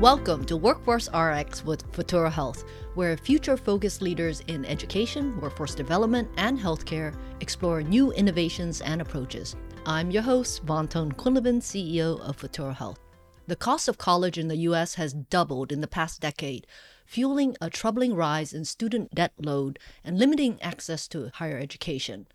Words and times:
Welcome 0.00 0.44
to 0.44 0.56
Workforce 0.56 1.08
RX 1.12 1.64
with 1.64 1.82
Futuro 1.92 2.30
Health, 2.30 2.64
where 2.94 3.16
future 3.16 3.56
focused 3.56 4.00
leaders 4.00 4.44
in 4.46 4.64
education, 4.64 5.40
workforce 5.40 5.74
development, 5.74 6.28
and 6.36 6.56
healthcare 6.56 7.18
explore 7.40 7.82
new 7.82 8.12
innovations 8.12 8.80
and 8.80 9.00
approaches. 9.00 9.56
I'm 9.86 10.12
your 10.12 10.22
host, 10.22 10.62
Van 10.62 10.86
Ton-Quinlivan, 10.86 11.58
CEO 11.60 12.20
of 12.20 12.36
Futuro 12.36 12.70
Health. 12.70 13.00
The 13.48 13.56
cost 13.56 13.88
of 13.88 13.98
college 13.98 14.38
in 14.38 14.46
the 14.46 14.58
US 14.68 14.94
has 14.94 15.14
doubled 15.14 15.72
in 15.72 15.80
the 15.80 15.88
past 15.88 16.20
decade, 16.20 16.68
fueling 17.04 17.56
a 17.60 17.68
troubling 17.68 18.14
rise 18.14 18.52
in 18.52 18.64
student 18.64 19.12
debt 19.16 19.32
load 19.40 19.80
and 20.04 20.16
limiting 20.16 20.62
access 20.62 21.08
to 21.08 21.32
higher 21.34 21.58
education. 21.58 22.28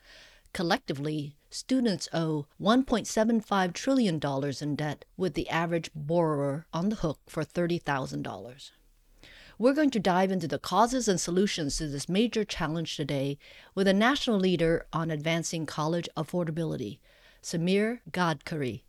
Collectively, 0.51 1.37
students 1.53 2.09
owe 2.11 2.47
$1.75 2.59 3.73
trillion 3.73 4.19
in 4.61 4.75
debt, 4.75 5.05
with 5.15 5.33
the 5.35 5.49
average 5.49 5.91
borrower 5.93 6.65
on 6.73 6.89
the 6.89 6.97
hook 6.97 7.19
for 7.27 7.43
$30,000. 7.43 8.71
We're 9.59 9.73
going 9.73 9.91
to 9.91 9.99
dive 9.99 10.31
into 10.31 10.47
the 10.47 10.57
causes 10.57 11.07
and 11.07 11.21
solutions 11.21 11.77
to 11.77 11.87
this 11.87 12.09
major 12.09 12.43
challenge 12.43 12.97
today 12.97 13.37
with 13.75 13.87
a 13.87 13.93
national 13.93 14.39
leader 14.39 14.87
on 14.91 15.11
advancing 15.11 15.67
college 15.67 16.09
affordability, 16.17 16.97
Sameer 17.41 17.99
Gadkaree. 18.11 18.81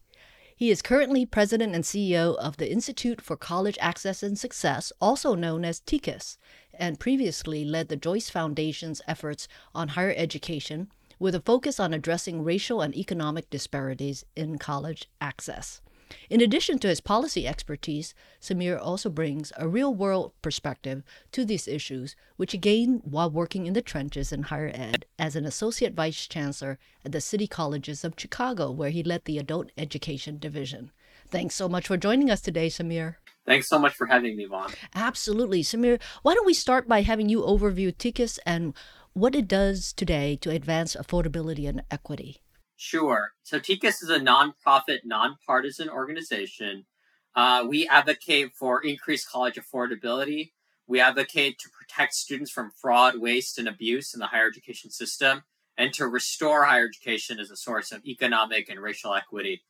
He 0.57 0.71
is 0.71 0.83
currently 0.83 1.27
president 1.27 1.75
and 1.75 1.85
CEO 1.85 2.37
of 2.37 2.57
the 2.57 2.71
Institute 2.71 3.21
for 3.21 3.37
College 3.37 3.77
Access 3.81 4.23
and 4.23 4.39
Success, 4.39 4.93
also 5.01 5.35
known 5.35 5.65
as 5.65 5.81
TICAS, 5.81 6.39
and 6.73 7.01
previously 7.01 7.65
led 7.65 7.89
the 7.89 7.97
Joyce 7.97 8.31
Foundation's 8.31 9.03
efforts 9.07 9.49
on 9.75 9.89
higher 9.89 10.15
education 10.17 10.91
with 11.19 11.35
a 11.35 11.41
focus 11.41 11.79
on 11.81 11.95
addressing 11.95 12.43
racial 12.43 12.81
and 12.81 12.97
economic 12.97 13.49
disparities 13.51 14.25
in 14.37 14.59
college 14.59 15.09
access. 15.21 15.81
In 16.29 16.41
addition 16.41 16.79
to 16.79 16.89
his 16.89 17.01
policy 17.01 17.47
expertise, 17.47 18.15
Sameer 18.41 18.79
also 18.81 19.09
brings 19.09 19.53
a 19.57 19.69
real 19.69 19.95
world 19.95 20.33
perspective 20.43 21.03
to 21.33 21.45
these 21.45 21.67
issues, 21.67 22.15
which 22.37 22.53
he 22.53 22.59
gained 22.59 23.03
while 23.05 23.31
working 23.31 23.67
in 23.67 23.73
the 23.73 23.83
trenches 23.83 24.33
in 24.33 24.45
higher 24.45 24.71
ed 24.75 25.07
as 25.19 25.35
an 25.35 25.45
associate 25.45 25.95
vice 25.95 26.27
chancellor 26.27 26.79
at 27.05 27.13
the 27.13 27.21
City 27.21 27.47
Colleges 27.47 28.05
of 28.05 28.15
Chicago, 28.17 28.71
where 28.71 28.91
he 28.91 29.03
led 29.03 29.25
the 29.25 29.39
adult 29.39 29.71
education 29.79 30.39
division. 30.39 30.91
Thanks 31.29 31.55
so 31.55 31.69
much 31.69 31.87
for 31.87 31.97
joining 31.97 32.31
us 32.31 32.41
today, 32.41 32.69
Sameer. 32.69 33.17
Thanks 33.47 33.69
so 33.69 33.79
much 33.79 33.95
for 33.95 34.07
having 34.07 34.37
me, 34.37 34.47
Van. 34.47 34.71
Absolutely. 34.95 35.63
Sameer, 35.63 36.01
why 36.23 36.35
don't 36.35 36.47
we 36.47 36.55
start 36.55 36.89
by 36.89 37.03
having 37.03 37.29
you 37.29 37.43
overview 37.43 37.95
TICAS 37.95 38.39
and 38.47 38.75
what 39.15 39.35
it 39.35 39.49
does 39.49 39.93
today 39.93 40.37
to 40.43 40.51
advance 40.51 40.97
affordability 40.97 41.69
and 41.69 41.83
equity? 41.91 42.41
Sure. 42.77 43.31
So 43.45 43.61
TICAS 43.61 44.03
is 44.03 44.11
a 44.11 44.19
nonprofit, 44.19 45.01
nonpartisan 45.05 45.89
organization. 45.89 46.87
Uh, 47.35 47.65
we 47.67 47.89
advocate 47.89 48.53
for 48.59 48.85
increased 48.85 49.31
college 49.31 49.55
affordability. 49.55 50.51
We 50.87 51.01
advocate 51.01 51.59
to 51.61 51.71
protect 51.71 52.15
students 52.15 52.51
from 52.51 52.73
fraud, 52.81 53.19
waste, 53.19 53.59
and 53.59 53.69
abuse 53.69 54.13
in 54.13 54.21
the 54.21 54.27
higher 54.27 54.49
education 54.49 54.91
system, 54.91 55.45
and 55.79 55.93
to 55.95 56.07
restore 56.07 56.65
higher 56.65 56.87
education 56.87 57.41
as 57.41 57.51
a 57.51 57.57
source 57.57 57.93
of 57.93 58.05
economic 58.05 58.69
and 58.69 58.81
racial 58.81 59.15
equity. 59.15 59.63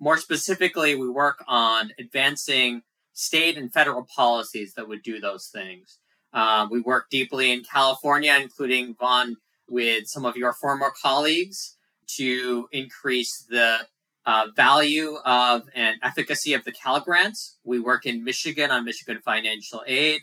More 0.00 0.16
specifically, 0.16 0.94
we 0.94 1.08
work 1.08 1.42
on 1.46 1.92
advancing 1.98 2.82
state 3.12 3.56
and 3.56 3.72
federal 3.72 4.06
policies 4.14 4.74
that 4.74 4.88
would 4.88 5.02
do 5.02 5.20
those 5.20 5.46
things. 5.46 5.98
Uh, 6.32 6.66
we 6.70 6.80
work 6.80 7.06
deeply 7.10 7.52
in 7.52 7.62
California, 7.62 8.36
including 8.40 8.94
Van 9.00 9.36
with 9.68 10.04
some 10.06 10.24
of 10.24 10.36
your 10.36 10.52
former 10.52 10.92
colleagues 11.02 11.76
to 12.16 12.68
increase 12.72 13.46
the 13.48 13.78
uh, 14.26 14.46
value 14.54 15.16
of 15.24 15.62
and 15.74 15.96
efficacy 16.02 16.52
of 16.52 16.64
the 16.64 16.72
Cal 16.72 17.00
grants. 17.00 17.56
We 17.64 17.80
work 17.80 18.04
in 18.06 18.24
Michigan 18.24 18.70
on 18.70 18.84
Michigan 18.84 19.20
financial 19.24 19.82
aid. 19.86 20.22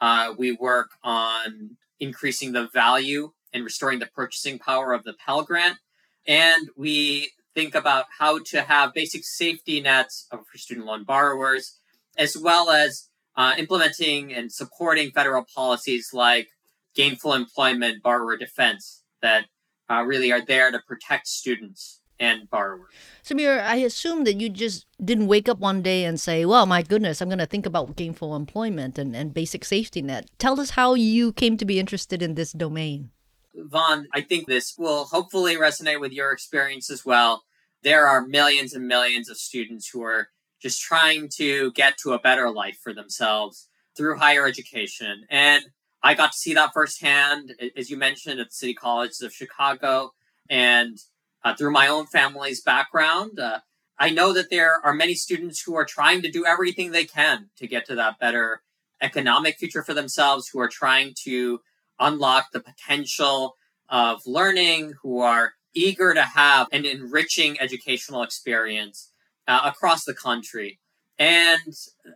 Uh, 0.00 0.32
we 0.36 0.52
work 0.52 0.90
on 1.04 1.76
increasing 2.00 2.52
the 2.52 2.68
value 2.72 3.32
and 3.52 3.64
restoring 3.64 3.98
the 3.98 4.06
purchasing 4.06 4.58
power 4.58 4.92
of 4.92 5.04
the 5.04 5.12
Pell 5.12 5.42
Grant. 5.42 5.78
And 6.26 6.70
we 6.76 7.30
think 7.54 7.74
about 7.74 8.06
how 8.18 8.40
to 8.46 8.62
have 8.62 8.94
basic 8.94 9.22
safety 9.24 9.80
nets 9.80 10.26
for 10.30 10.58
student 10.58 10.86
loan 10.86 11.04
borrowers, 11.04 11.78
as 12.16 12.36
well 12.36 12.70
as 12.70 13.08
uh, 13.36 13.54
implementing 13.58 14.32
and 14.32 14.52
supporting 14.52 15.10
federal 15.10 15.44
policies 15.54 16.10
like 16.12 16.48
gainful 16.94 17.34
employment, 17.34 18.02
borrower 18.02 18.36
defense 18.36 19.02
that 19.22 19.46
uh, 19.90 20.02
really 20.02 20.32
are 20.32 20.44
there 20.44 20.70
to 20.70 20.80
protect 20.86 21.26
students 21.26 22.00
and 22.18 22.48
borrowers. 22.50 22.94
Sameer, 23.24 23.62
I 23.62 23.76
assume 23.76 24.24
that 24.24 24.40
you 24.40 24.48
just 24.48 24.86
didn't 25.04 25.26
wake 25.26 25.48
up 25.48 25.58
one 25.58 25.82
day 25.82 26.04
and 26.04 26.20
say, 26.20 26.44
well, 26.44 26.66
my 26.66 26.82
goodness, 26.82 27.20
I'm 27.20 27.28
going 27.28 27.38
to 27.38 27.46
think 27.46 27.66
about 27.66 27.96
gainful 27.96 28.36
employment 28.36 28.98
and, 28.98 29.16
and 29.16 29.34
basic 29.34 29.64
safety 29.64 30.02
net. 30.02 30.30
Tell 30.38 30.60
us 30.60 30.70
how 30.70 30.94
you 30.94 31.32
came 31.32 31.56
to 31.56 31.64
be 31.64 31.80
interested 31.80 32.22
in 32.22 32.34
this 32.34 32.52
domain. 32.52 33.10
Van, 33.54 34.06
I 34.14 34.20
think 34.20 34.46
this 34.46 34.74
will 34.78 35.04
hopefully 35.04 35.56
resonate 35.56 36.00
with 36.00 36.12
your 36.12 36.30
experience 36.32 36.90
as 36.90 37.04
well. 37.04 37.42
There 37.82 38.06
are 38.06 38.24
millions 38.24 38.72
and 38.72 38.86
millions 38.86 39.28
of 39.28 39.36
students 39.36 39.88
who 39.88 40.02
are 40.02 40.28
just 40.62 40.80
trying 40.80 41.28
to 41.36 41.72
get 41.72 41.98
to 41.98 42.12
a 42.12 42.18
better 42.18 42.50
life 42.50 42.78
for 42.82 42.94
themselves 42.94 43.68
through 43.96 44.16
higher 44.16 44.46
education. 44.46 45.24
And 45.28 45.64
I 46.02 46.14
got 46.14 46.32
to 46.32 46.38
see 46.38 46.54
that 46.54 46.70
firsthand, 46.72 47.54
as 47.76 47.90
you 47.90 47.96
mentioned, 47.96 48.40
at 48.40 48.48
the 48.48 48.54
City 48.54 48.74
Colleges 48.74 49.20
of 49.20 49.32
Chicago 49.32 50.12
and 50.48 50.98
uh, 51.44 51.54
through 51.54 51.72
my 51.72 51.88
own 51.88 52.06
family's 52.06 52.62
background. 52.62 53.38
Uh, 53.38 53.60
I 53.98 54.10
know 54.10 54.32
that 54.32 54.50
there 54.50 54.84
are 54.84 54.94
many 54.94 55.14
students 55.14 55.62
who 55.62 55.74
are 55.74 55.84
trying 55.84 56.22
to 56.22 56.30
do 56.30 56.46
everything 56.46 56.90
they 56.90 57.04
can 57.04 57.50
to 57.58 57.66
get 57.66 57.86
to 57.86 57.94
that 57.96 58.18
better 58.18 58.62
economic 59.00 59.58
future 59.58 59.82
for 59.82 59.94
themselves, 59.94 60.48
who 60.48 60.60
are 60.60 60.68
trying 60.68 61.14
to 61.24 61.60
unlock 61.98 62.46
the 62.52 62.60
potential 62.60 63.56
of 63.88 64.22
learning, 64.26 64.94
who 65.02 65.20
are 65.20 65.54
eager 65.74 66.14
to 66.14 66.22
have 66.22 66.68
an 66.72 66.84
enriching 66.84 67.60
educational 67.60 68.22
experience 68.22 69.11
uh, 69.48 69.60
across 69.64 70.04
the 70.04 70.14
country. 70.14 70.78
And, 71.18 71.74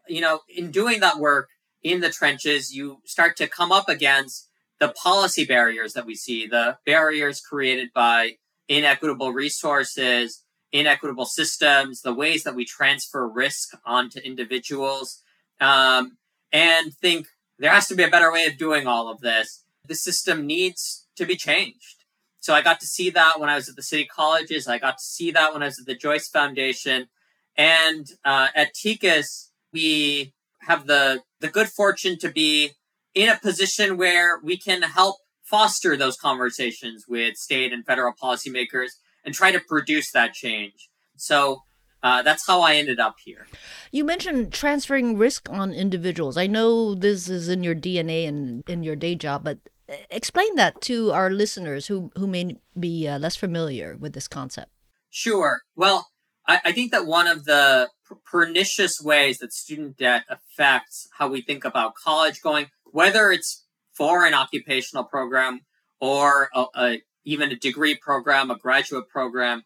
you 0.08 0.20
know, 0.20 0.40
in 0.48 0.70
doing 0.70 1.00
that 1.00 1.18
work 1.18 1.48
in 1.82 2.00
the 2.00 2.10
trenches, 2.10 2.74
you 2.74 2.98
start 3.04 3.36
to 3.36 3.46
come 3.46 3.72
up 3.72 3.88
against 3.88 4.48
the 4.78 4.88
policy 4.88 5.44
barriers 5.44 5.92
that 5.94 6.06
we 6.06 6.14
see, 6.14 6.46
the 6.46 6.78
barriers 6.84 7.40
created 7.40 7.90
by 7.94 8.32
inequitable 8.68 9.32
resources, 9.32 10.42
inequitable 10.72 11.24
systems, 11.24 12.02
the 12.02 12.12
ways 12.12 12.42
that 12.44 12.54
we 12.54 12.64
transfer 12.64 13.26
risk 13.28 13.70
onto 13.84 14.18
individuals, 14.20 15.22
um, 15.60 16.18
and 16.52 16.92
think 16.94 17.28
there 17.58 17.72
has 17.72 17.86
to 17.88 17.94
be 17.94 18.02
a 18.02 18.10
better 18.10 18.32
way 18.32 18.44
of 18.44 18.58
doing 18.58 18.86
all 18.86 19.08
of 19.08 19.20
this. 19.20 19.64
The 19.86 19.94
system 19.94 20.46
needs 20.46 21.06
to 21.16 21.24
be 21.24 21.36
changed. 21.36 22.04
So 22.40 22.54
I 22.54 22.62
got 22.62 22.80
to 22.80 22.86
see 22.86 23.10
that 23.10 23.40
when 23.40 23.48
I 23.48 23.54
was 23.54 23.68
at 23.68 23.76
the 23.76 23.82
city 23.82 24.04
colleges. 24.04 24.68
I 24.68 24.78
got 24.78 24.98
to 24.98 25.04
see 25.04 25.30
that 25.30 25.52
when 25.52 25.62
I 25.62 25.66
was 25.66 25.78
at 25.78 25.86
the 25.86 25.94
Joyce 25.94 26.28
Foundation. 26.28 27.08
And 27.56 28.06
uh, 28.24 28.48
at 28.54 28.74
TICAS, 28.74 29.50
we 29.72 30.34
have 30.62 30.86
the, 30.86 31.22
the 31.40 31.48
good 31.48 31.68
fortune 31.68 32.18
to 32.18 32.30
be 32.30 32.72
in 33.14 33.28
a 33.28 33.38
position 33.38 33.96
where 33.96 34.40
we 34.42 34.58
can 34.58 34.82
help 34.82 35.16
foster 35.42 35.96
those 35.96 36.16
conversations 36.16 37.04
with 37.08 37.36
state 37.36 37.72
and 37.72 37.86
federal 37.86 38.12
policymakers 38.12 38.90
and 39.24 39.34
try 39.34 39.52
to 39.52 39.60
produce 39.60 40.10
that 40.12 40.32
change. 40.32 40.88
So 41.16 41.62
uh, 42.02 42.22
that's 42.22 42.46
how 42.46 42.60
I 42.60 42.74
ended 42.74 43.00
up 43.00 43.16
here. 43.24 43.46
You 43.90 44.04
mentioned 44.04 44.52
transferring 44.52 45.16
risk 45.16 45.48
on 45.50 45.72
individuals. 45.72 46.36
I 46.36 46.46
know 46.46 46.94
this 46.94 47.28
is 47.28 47.48
in 47.48 47.64
your 47.64 47.74
DNA 47.74 48.28
and 48.28 48.62
in 48.68 48.82
your 48.82 48.96
day 48.96 49.14
job, 49.14 49.44
but 49.44 49.58
uh, 49.88 49.94
explain 50.10 50.54
that 50.56 50.80
to 50.82 51.12
our 51.12 51.30
listeners 51.30 51.86
who, 51.86 52.10
who 52.16 52.26
may 52.26 52.56
be 52.78 53.08
uh, 53.08 53.18
less 53.18 53.36
familiar 53.36 53.96
with 53.98 54.12
this 54.12 54.28
concept. 54.28 54.70
Sure. 55.10 55.60
Well, 55.74 56.08
I, 56.46 56.60
I 56.66 56.72
think 56.72 56.92
that 56.92 57.06
one 57.06 57.26
of 57.26 57.44
the 57.44 57.88
pernicious 58.24 59.00
ways 59.00 59.38
that 59.38 59.52
student 59.52 59.96
debt 59.96 60.24
affects 60.28 61.08
how 61.18 61.28
we 61.28 61.42
think 61.42 61.64
about 61.64 61.94
college 61.94 62.40
going, 62.40 62.68
whether 62.84 63.30
it's 63.32 63.64
for 63.92 64.24
an 64.24 64.34
occupational 64.34 65.04
program 65.04 65.60
or 66.00 66.50
a, 66.54 66.64
a, 66.76 67.02
even 67.24 67.50
a 67.50 67.56
degree 67.56 67.96
program, 67.96 68.50
a 68.50 68.56
graduate 68.56 69.08
program, 69.08 69.64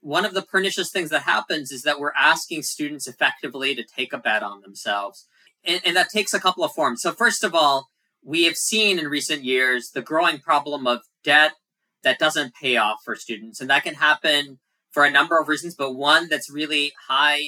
one 0.00 0.24
of 0.24 0.34
the 0.34 0.42
pernicious 0.42 0.90
things 0.90 1.10
that 1.10 1.22
happens 1.22 1.70
is 1.70 1.82
that 1.82 2.00
we're 2.00 2.12
asking 2.18 2.62
students 2.62 3.06
effectively 3.06 3.74
to 3.74 3.84
take 3.84 4.12
a 4.12 4.18
bet 4.18 4.42
on 4.42 4.62
themselves. 4.62 5.26
And, 5.64 5.80
and, 5.84 5.94
that 5.94 6.08
takes 6.08 6.32
a 6.32 6.40
couple 6.40 6.64
of 6.64 6.72
forms. 6.72 7.02
So, 7.02 7.12
first 7.12 7.44
of 7.44 7.54
all, 7.54 7.88
we 8.24 8.44
have 8.44 8.56
seen 8.56 8.98
in 8.98 9.08
recent 9.08 9.44
years 9.44 9.90
the 9.90 10.00
growing 10.00 10.38
problem 10.38 10.86
of 10.86 11.00
debt 11.22 11.52
that 12.02 12.18
doesn't 12.18 12.54
pay 12.54 12.78
off 12.78 13.00
for 13.04 13.14
students. 13.14 13.60
And 13.60 13.68
that 13.68 13.84
can 13.84 13.94
happen 13.94 14.58
for 14.90 15.04
a 15.04 15.10
number 15.10 15.38
of 15.38 15.48
reasons, 15.48 15.74
but 15.74 15.94
one 15.94 16.28
that's 16.28 16.50
really 16.50 16.92
high 17.08 17.40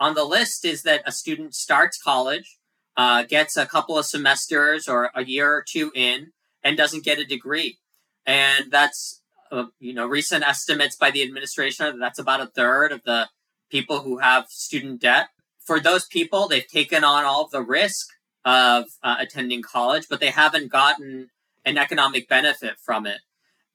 on 0.00 0.14
the 0.14 0.24
list 0.24 0.64
is 0.64 0.82
that 0.82 1.02
a 1.06 1.12
student 1.12 1.54
starts 1.54 2.00
college, 2.00 2.58
uh, 2.96 3.22
gets 3.22 3.56
a 3.56 3.66
couple 3.66 3.98
of 3.98 4.06
semesters 4.06 4.88
or 4.88 5.10
a 5.14 5.24
year 5.24 5.52
or 5.52 5.64
two 5.66 5.92
in, 5.94 6.32
and 6.62 6.76
doesn't 6.76 7.04
get 7.04 7.18
a 7.18 7.24
degree. 7.24 7.78
And 8.26 8.70
that's, 8.70 9.22
uh, 9.50 9.66
you 9.78 9.94
know, 9.94 10.06
recent 10.06 10.44
estimates 10.44 10.96
by 10.96 11.10
the 11.10 11.22
administration 11.22 11.86
that 11.86 11.98
that's 11.98 12.18
about 12.18 12.40
a 12.40 12.46
third 12.46 12.92
of 12.92 13.02
the 13.04 13.28
people 13.70 14.00
who 14.00 14.18
have 14.18 14.46
student 14.48 15.00
debt. 15.00 15.28
for 15.68 15.78
those 15.78 16.06
people, 16.06 16.48
they've 16.48 16.66
taken 16.66 17.04
on 17.04 17.26
all 17.26 17.44
of 17.44 17.50
the 17.50 17.60
risk 17.60 18.08
of 18.42 18.86
uh, 19.02 19.16
attending 19.18 19.60
college, 19.60 20.06
but 20.08 20.18
they 20.18 20.30
haven't 20.30 20.72
gotten 20.72 21.28
an 21.66 21.76
economic 21.76 22.26
benefit 22.26 22.76
from 22.82 23.06
it. 23.06 23.20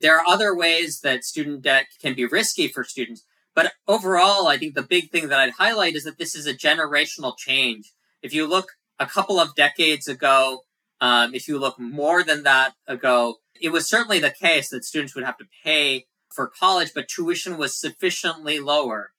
There 0.04 0.20
are 0.20 0.28
other 0.28 0.54
ways 0.54 1.00
that 1.00 1.24
student 1.24 1.62
debt 1.62 1.86
can 2.02 2.14
be 2.14 2.26
risky 2.26 2.68
for 2.68 2.84
students, 2.84 3.24
but 3.56 3.72
overall, 3.88 4.50
I 4.50 4.58
think 4.58 4.76
the 4.76 4.84
big 4.84 5.12
thing 5.12 5.30
that 5.30 5.40
I'd 5.40 5.54
highlight 5.54 5.96
is 5.96 6.04
that 6.04 6.18
this 6.18 6.36
is 6.36 6.46
a 6.46 6.54
generational 6.54 7.38
change. 7.38 7.94
If 8.22 8.34
you 8.34 8.46
look 8.46 8.74
a 9.00 9.06
couple 9.06 9.40
of 9.40 9.56
decades 9.56 10.10
ago, 10.10 10.64
um, 11.00 11.34
if 11.34 11.48
you 11.48 11.58
look 11.58 11.80
more 11.80 12.22
than 12.22 12.44
that 12.44 12.74
ago, 12.86 13.38
it 13.62 13.70
was 13.70 13.88
certainly 13.88 14.20
the 14.20 14.30
case 14.30 14.70
that 14.72 14.84
students 14.84 15.16
would 15.16 15.24
have 15.24 15.38
to 15.38 15.46
pay 15.64 16.08
for 16.36 16.48
college, 16.48 16.92
but 16.94 17.08
tuition 17.08 17.58
was 17.58 17.80
sufficiently 17.80 18.60
lower 18.60 19.12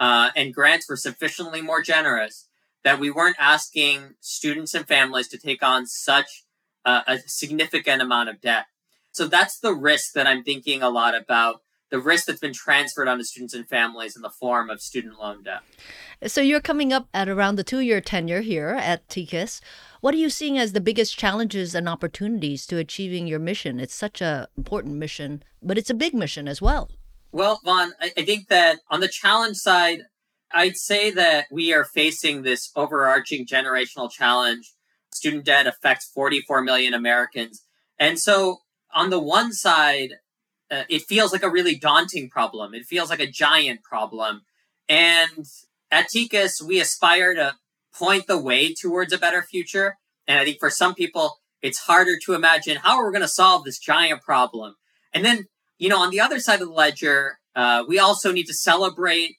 uh, 0.00 0.30
and 0.34 0.52
grants 0.52 0.88
were 0.88 0.96
sufficiently 0.96 1.62
more 1.62 1.82
generous 1.82 2.48
that 2.82 2.98
we 2.98 3.12
weren't 3.12 3.36
asking 3.38 4.14
students 4.18 4.74
and 4.74 4.88
families 4.88 5.28
to 5.28 5.38
take 5.38 5.62
on 5.62 5.86
such 5.86 6.42
uh, 6.84 7.02
a 7.06 7.18
significant 7.26 8.02
amount 8.02 8.28
of 8.28 8.40
debt. 8.40 8.64
So 9.12 9.26
that's 9.26 9.58
the 9.58 9.74
risk 9.74 10.12
that 10.14 10.26
I'm 10.26 10.42
thinking 10.42 10.82
a 10.82 10.90
lot 10.90 11.14
about 11.14 11.62
the 11.90 12.00
risk 12.00 12.24
that's 12.24 12.40
been 12.40 12.54
transferred 12.54 13.06
onto 13.06 13.22
students 13.22 13.52
and 13.52 13.68
families 13.68 14.16
in 14.16 14.22
the 14.22 14.30
form 14.30 14.70
of 14.70 14.80
student 14.80 15.20
loan 15.20 15.42
debt. 15.42 15.60
So 16.26 16.40
you're 16.40 16.60
coming 16.60 16.92
up 16.92 17.06
at 17.12 17.28
around 17.28 17.56
the 17.56 17.64
two 17.64 17.80
year 17.80 18.00
tenure 18.00 18.40
here 18.40 18.70
at 18.70 19.06
TICAS. 19.08 19.60
What 20.00 20.14
are 20.14 20.18
you 20.18 20.30
seeing 20.30 20.58
as 20.58 20.72
the 20.72 20.80
biggest 20.80 21.18
challenges 21.18 21.74
and 21.74 21.88
opportunities 21.88 22.66
to 22.66 22.78
achieving 22.78 23.26
your 23.26 23.38
mission? 23.38 23.78
It's 23.78 23.94
such 23.94 24.22
an 24.22 24.46
important 24.56 24.94
mission, 24.94 25.44
but 25.62 25.76
it's 25.76 25.90
a 25.90 25.94
big 25.94 26.14
mission 26.14 26.48
as 26.48 26.62
well. 26.62 26.90
Well, 27.30 27.60
Van, 27.64 27.92
I, 28.00 28.12
I 28.16 28.24
think 28.24 28.48
that 28.48 28.78
on 28.90 29.00
the 29.00 29.08
challenge 29.08 29.58
side, 29.58 30.00
I'd 30.52 30.76
say 30.76 31.10
that 31.10 31.46
we 31.50 31.72
are 31.72 31.84
facing 31.84 32.42
this 32.42 32.70
overarching 32.74 33.46
generational 33.46 34.10
challenge. 34.10 34.72
Student 35.12 35.44
debt 35.44 35.66
affects 35.66 36.10
44 36.14 36.62
million 36.62 36.94
Americans. 36.94 37.64
And 37.98 38.18
so, 38.18 38.58
on 38.92 39.10
the 39.10 39.18
one 39.18 39.52
side, 39.52 40.14
uh, 40.70 40.84
it 40.88 41.02
feels 41.02 41.32
like 41.32 41.42
a 41.42 41.50
really 41.50 41.74
daunting 41.74 42.30
problem. 42.30 42.74
It 42.74 42.86
feels 42.86 43.10
like 43.10 43.20
a 43.20 43.26
giant 43.26 43.82
problem. 43.82 44.42
And 44.88 45.46
at 45.90 46.08
TICAS, 46.08 46.62
we 46.62 46.80
aspire 46.80 47.34
to 47.34 47.56
point 47.94 48.26
the 48.26 48.38
way 48.38 48.74
towards 48.74 49.12
a 49.12 49.18
better 49.18 49.42
future. 49.42 49.98
And 50.26 50.38
I 50.38 50.44
think 50.44 50.58
for 50.58 50.70
some 50.70 50.94
people, 50.94 51.40
it's 51.60 51.78
harder 51.78 52.18
to 52.24 52.34
imagine 52.34 52.78
how 52.78 52.98
we're 52.98 53.06
we 53.06 53.12
going 53.12 53.22
to 53.22 53.28
solve 53.28 53.64
this 53.64 53.78
giant 53.78 54.22
problem. 54.22 54.76
And 55.12 55.24
then, 55.24 55.46
you 55.78 55.88
know, 55.88 56.00
on 56.00 56.10
the 56.10 56.20
other 56.20 56.40
side 56.40 56.60
of 56.60 56.68
the 56.68 56.74
ledger, 56.74 57.38
uh, 57.54 57.84
we 57.86 57.98
also 57.98 58.32
need 58.32 58.46
to 58.46 58.54
celebrate 58.54 59.36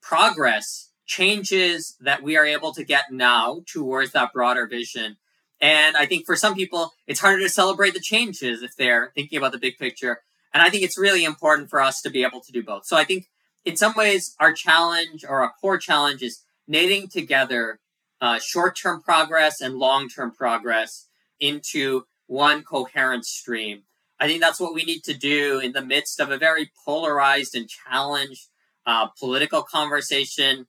progress, 0.00 0.90
changes 1.04 1.96
that 2.00 2.22
we 2.22 2.36
are 2.36 2.46
able 2.46 2.72
to 2.72 2.84
get 2.84 3.10
now 3.10 3.62
towards 3.66 4.12
that 4.12 4.32
broader 4.32 4.66
vision. 4.66 5.16
And 5.60 5.96
I 5.96 6.06
think 6.06 6.26
for 6.26 6.36
some 6.36 6.54
people, 6.54 6.92
it's 7.06 7.20
harder 7.20 7.42
to 7.42 7.48
celebrate 7.48 7.94
the 7.94 8.00
changes 8.00 8.62
if 8.62 8.76
they're 8.76 9.12
thinking 9.14 9.38
about 9.38 9.52
the 9.52 9.58
big 9.58 9.78
picture. 9.78 10.20
And 10.52 10.62
I 10.62 10.70
think 10.70 10.82
it's 10.82 10.98
really 10.98 11.24
important 11.24 11.70
for 11.70 11.80
us 11.80 12.00
to 12.02 12.10
be 12.10 12.24
able 12.24 12.40
to 12.40 12.52
do 12.52 12.62
both. 12.62 12.86
So 12.86 12.96
I 12.96 13.04
think 13.04 13.26
in 13.64 13.76
some 13.76 13.94
ways, 13.94 14.34
our 14.38 14.52
challenge 14.52 15.24
or 15.28 15.40
our 15.40 15.52
core 15.60 15.78
challenge 15.78 16.22
is 16.22 16.42
knitting 16.68 17.08
together 17.08 17.80
uh, 18.20 18.38
short 18.38 18.76
term 18.76 19.02
progress 19.02 19.60
and 19.60 19.76
long 19.76 20.08
term 20.08 20.30
progress 20.30 21.08
into 21.40 22.04
one 22.26 22.62
coherent 22.62 23.24
stream. 23.24 23.82
I 24.18 24.26
think 24.26 24.40
that's 24.40 24.60
what 24.60 24.74
we 24.74 24.84
need 24.84 25.04
to 25.04 25.14
do 25.14 25.60
in 25.60 25.72
the 25.72 25.84
midst 25.84 26.20
of 26.20 26.30
a 26.30 26.38
very 26.38 26.70
polarized 26.84 27.54
and 27.54 27.68
challenged 27.68 28.46
uh, 28.86 29.08
political 29.18 29.62
conversation. 29.62 30.66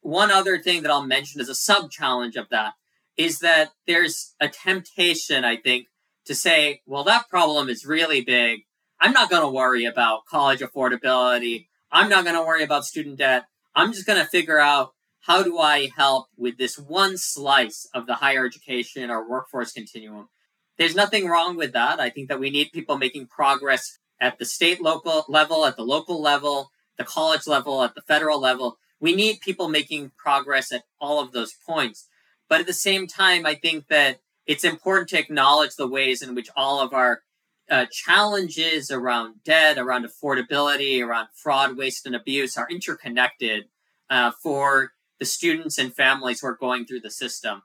One 0.00 0.30
other 0.30 0.58
thing 0.58 0.82
that 0.82 0.90
I'll 0.90 1.06
mention 1.06 1.40
as 1.40 1.48
a 1.48 1.54
sub 1.54 1.90
challenge 1.90 2.36
of 2.36 2.50
that 2.50 2.74
is 3.16 3.38
that 3.40 3.70
there's 3.86 4.34
a 4.40 4.48
temptation, 4.48 5.44
I 5.44 5.56
think, 5.56 5.86
to 6.26 6.34
say, 6.34 6.82
well, 6.86 7.04
that 7.04 7.28
problem 7.28 7.68
is 7.68 7.86
really 7.86 8.22
big. 8.22 8.60
I'm 9.00 9.12
not 9.12 9.30
going 9.30 9.42
to 9.42 9.48
worry 9.48 9.84
about 9.84 10.26
college 10.26 10.60
affordability. 10.60 11.66
I'm 11.92 12.08
not 12.08 12.24
going 12.24 12.36
to 12.36 12.42
worry 12.42 12.64
about 12.64 12.84
student 12.84 13.18
debt. 13.18 13.44
I'm 13.74 13.92
just 13.92 14.06
going 14.06 14.18
to 14.18 14.26
figure 14.28 14.58
out 14.58 14.94
how 15.20 15.42
do 15.42 15.58
I 15.58 15.90
help 15.96 16.26
with 16.36 16.58
this 16.58 16.78
one 16.78 17.16
slice 17.16 17.88
of 17.94 18.06
the 18.06 18.14
higher 18.16 18.44
education 18.44 19.10
or 19.10 19.28
workforce 19.28 19.72
continuum. 19.72 20.28
There's 20.76 20.94
nothing 20.94 21.28
wrong 21.28 21.56
with 21.56 21.72
that. 21.72 22.00
I 22.00 22.10
think 22.10 22.28
that 22.28 22.40
we 22.40 22.50
need 22.50 22.72
people 22.72 22.98
making 22.98 23.28
progress 23.28 23.98
at 24.20 24.38
the 24.38 24.44
state 24.44 24.82
local 24.82 25.24
level, 25.28 25.64
at 25.66 25.76
the 25.76 25.84
local 25.84 26.20
level, 26.20 26.70
the 26.98 27.04
college 27.04 27.46
level, 27.46 27.82
at 27.82 27.94
the 27.94 28.02
federal 28.02 28.40
level. 28.40 28.78
We 29.00 29.14
need 29.14 29.40
people 29.40 29.68
making 29.68 30.12
progress 30.16 30.72
at 30.72 30.84
all 31.00 31.20
of 31.20 31.32
those 31.32 31.54
points. 31.66 32.08
But 32.54 32.60
at 32.60 32.66
the 32.68 32.72
same 32.72 33.08
time, 33.08 33.46
I 33.46 33.56
think 33.56 33.88
that 33.88 34.20
it's 34.46 34.62
important 34.62 35.08
to 35.08 35.18
acknowledge 35.18 35.74
the 35.74 35.88
ways 35.88 36.22
in 36.22 36.36
which 36.36 36.48
all 36.56 36.80
of 36.80 36.92
our 36.92 37.22
uh, 37.68 37.86
challenges 37.90 38.92
around 38.92 39.42
debt, 39.44 39.76
around 39.76 40.06
affordability, 40.06 41.04
around 41.04 41.30
fraud, 41.34 41.76
waste, 41.76 42.06
and 42.06 42.14
abuse 42.14 42.56
are 42.56 42.68
interconnected 42.70 43.64
uh, 44.08 44.30
for 44.40 44.92
the 45.18 45.24
students 45.24 45.78
and 45.78 45.96
families 45.96 46.42
who 46.42 46.46
are 46.46 46.56
going 46.56 46.86
through 46.86 47.00
the 47.00 47.10
system. 47.10 47.62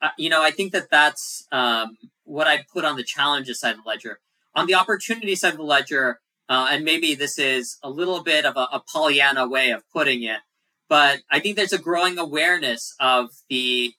Uh, 0.00 0.08
you 0.16 0.30
know, 0.30 0.42
I 0.42 0.50
think 0.50 0.72
that 0.72 0.88
that's 0.90 1.46
um, 1.52 1.98
what 2.24 2.46
I'd 2.46 2.66
put 2.72 2.86
on 2.86 2.96
the 2.96 3.04
challenges 3.04 3.60
side 3.60 3.74
of 3.74 3.84
the 3.84 3.88
ledger. 3.90 4.20
On 4.54 4.66
the 4.66 4.76
opportunity 4.76 5.34
side 5.34 5.52
of 5.52 5.58
the 5.58 5.62
ledger, 5.62 6.20
uh, 6.48 6.68
and 6.70 6.86
maybe 6.86 7.14
this 7.14 7.38
is 7.38 7.76
a 7.82 7.90
little 7.90 8.22
bit 8.22 8.46
of 8.46 8.56
a, 8.56 8.66
a 8.72 8.82
Pollyanna 8.90 9.46
way 9.46 9.72
of 9.72 9.82
putting 9.92 10.22
it, 10.22 10.40
but 10.88 11.20
I 11.30 11.38
think 11.38 11.56
there's 11.56 11.74
a 11.74 11.78
growing 11.78 12.16
awareness 12.16 12.94
of 12.98 13.28
the 13.50 13.92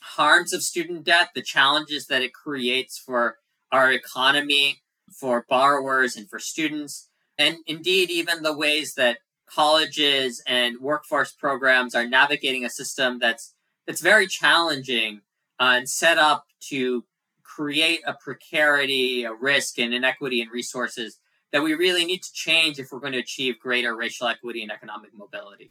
harms 0.00 0.52
of 0.52 0.62
student 0.62 1.04
debt, 1.04 1.30
the 1.34 1.42
challenges 1.42 2.06
that 2.06 2.22
it 2.22 2.32
creates 2.32 2.98
for 2.98 3.38
our 3.72 3.92
economy, 3.92 4.78
for 5.12 5.44
borrowers, 5.48 6.16
and 6.16 6.28
for 6.28 6.38
students, 6.38 7.08
and 7.38 7.56
indeed 7.66 8.10
even 8.10 8.42
the 8.42 8.56
ways 8.56 8.94
that 8.94 9.18
colleges 9.46 10.42
and 10.46 10.78
workforce 10.80 11.32
programs 11.32 11.94
are 11.94 12.06
navigating 12.06 12.64
a 12.64 12.70
system 12.70 13.18
that's 13.18 13.54
that's 13.86 14.02
very 14.02 14.26
challenging 14.26 15.22
uh, 15.58 15.76
and 15.76 15.88
set 15.88 16.18
up 16.18 16.44
to 16.60 17.04
create 17.42 18.00
a 18.06 18.14
precarity, 18.14 19.24
a 19.24 19.32
risk, 19.32 19.78
and 19.78 19.94
inequity 19.94 20.42
in 20.42 20.48
resources 20.48 21.18
that 21.52 21.62
we 21.62 21.72
really 21.74 22.04
need 22.04 22.22
to 22.22 22.32
change 22.32 22.78
if 22.78 22.92
we're 22.92 23.00
going 23.00 23.14
to 23.14 23.18
achieve 23.18 23.58
greater 23.58 23.96
racial 23.96 24.28
equity 24.28 24.62
and 24.62 24.70
economic 24.70 25.10
mobility. 25.16 25.70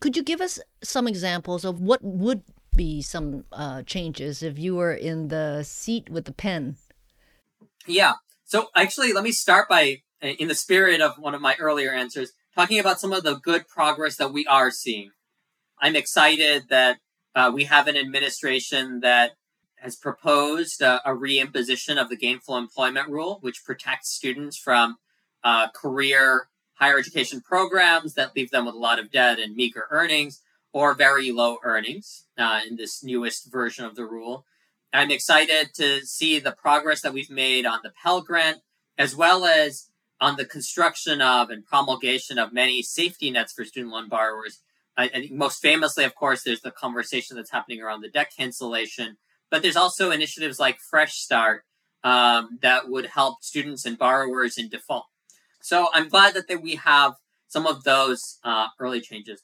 Could 0.00 0.16
you 0.16 0.22
give 0.22 0.40
us 0.40 0.58
some 0.82 1.06
examples 1.06 1.64
of 1.64 1.80
what 1.80 2.02
would 2.02 2.42
be 2.76 3.02
some 3.02 3.44
uh, 3.52 3.82
changes 3.82 4.42
if 4.42 4.58
you 4.58 4.74
were 4.76 4.92
in 4.94 5.28
the 5.28 5.62
seat 5.62 6.08
with 6.08 6.24
the 6.24 6.32
pen? 6.32 6.76
Yeah. 7.86 8.14
So 8.44 8.68
actually, 8.76 9.12
let 9.12 9.24
me 9.24 9.32
start 9.32 9.68
by, 9.68 10.02
in 10.20 10.48
the 10.48 10.54
spirit 10.54 11.00
of 11.00 11.16
one 11.18 11.34
of 11.34 11.40
my 11.40 11.56
earlier 11.58 11.92
answers, 11.92 12.32
talking 12.54 12.78
about 12.78 13.00
some 13.00 13.12
of 13.12 13.24
the 13.24 13.34
good 13.34 13.66
progress 13.68 14.16
that 14.16 14.32
we 14.32 14.46
are 14.46 14.70
seeing. 14.70 15.10
I'm 15.80 15.96
excited 15.96 16.64
that 16.68 16.98
uh, 17.34 17.50
we 17.52 17.64
have 17.64 17.88
an 17.88 17.96
administration 17.96 19.00
that 19.00 19.32
has 19.76 19.96
proposed 19.96 20.80
a, 20.80 21.00
a 21.08 21.14
reimposition 21.14 22.00
of 22.00 22.08
the 22.08 22.16
gainful 22.16 22.56
employment 22.56 23.08
rule, 23.08 23.38
which 23.40 23.64
protects 23.64 24.10
students 24.10 24.56
from 24.56 24.96
uh, 25.42 25.68
career 25.70 26.48
higher 26.74 26.98
education 26.98 27.40
programs 27.40 28.14
that 28.14 28.34
leave 28.34 28.50
them 28.50 28.66
with 28.66 28.74
a 28.74 28.78
lot 28.78 28.98
of 28.98 29.10
debt 29.10 29.38
and 29.38 29.54
meager 29.54 29.86
earnings 29.90 30.40
or 30.72 30.94
very 30.94 31.30
low 31.30 31.58
earnings 31.62 32.24
uh, 32.38 32.60
in 32.68 32.76
this 32.76 33.04
newest 33.04 33.50
version 33.50 33.84
of 33.84 33.94
the 33.94 34.04
rule. 34.04 34.44
I'm 34.92 35.10
excited 35.10 35.74
to 35.74 36.04
see 36.04 36.38
the 36.38 36.52
progress 36.52 37.00
that 37.02 37.14
we've 37.14 37.30
made 37.30 37.64
on 37.66 37.80
the 37.82 37.92
Pell 38.02 38.20
Grant, 38.20 38.58
as 38.98 39.16
well 39.16 39.44
as 39.44 39.88
on 40.20 40.36
the 40.36 40.44
construction 40.44 41.20
of 41.20 41.50
and 41.50 41.66
promulgation 41.66 42.38
of 42.38 42.52
many 42.52 42.82
safety 42.82 43.30
nets 43.30 43.52
for 43.52 43.64
student 43.64 43.92
loan 43.92 44.08
borrowers. 44.08 44.60
I, 44.96 45.04
I 45.04 45.08
think 45.08 45.32
most 45.32 45.60
famously, 45.60 46.04
of 46.04 46.14
course, 46.14 46.42
there's 46.42 46.60
the 46.60 46.70
conversation 46.70 47.36
that's 47.36 47.50
happening 47.50 47.80
around 47.80 48.02
the 48.02 48.10
debt 48.10 48.32
cancellation, 48.36 49.16
but 49.50 49.62
there's 49.62 49.76
also 49.76 50.10
initiatives 50.10 50.60
like 50.60 50.78
Fresh 50.78 51.14
Start 51.14 51.64
um, 52.04 52.58
that 52.62 52.88
would 52.88 53.06
help 53.06 53.42
students 53.42 53.84
and 53.86 53.98
borrowers 53.98 54.58
in 54.58 54.68
default. 54.68 55.06
So 55.60 55.88
I'm 55.94 56.08
glad 56.08 56.34
that, 56.34 56.48
that 56.48 56.62
we 56.62 56.76
have 56.76 57.14
some 57.48 57.66
of 57.66 57.84
those 57.84 58.38
uh, 58.44 58.68
early 58.78 59.00
changes. 59.00 59.42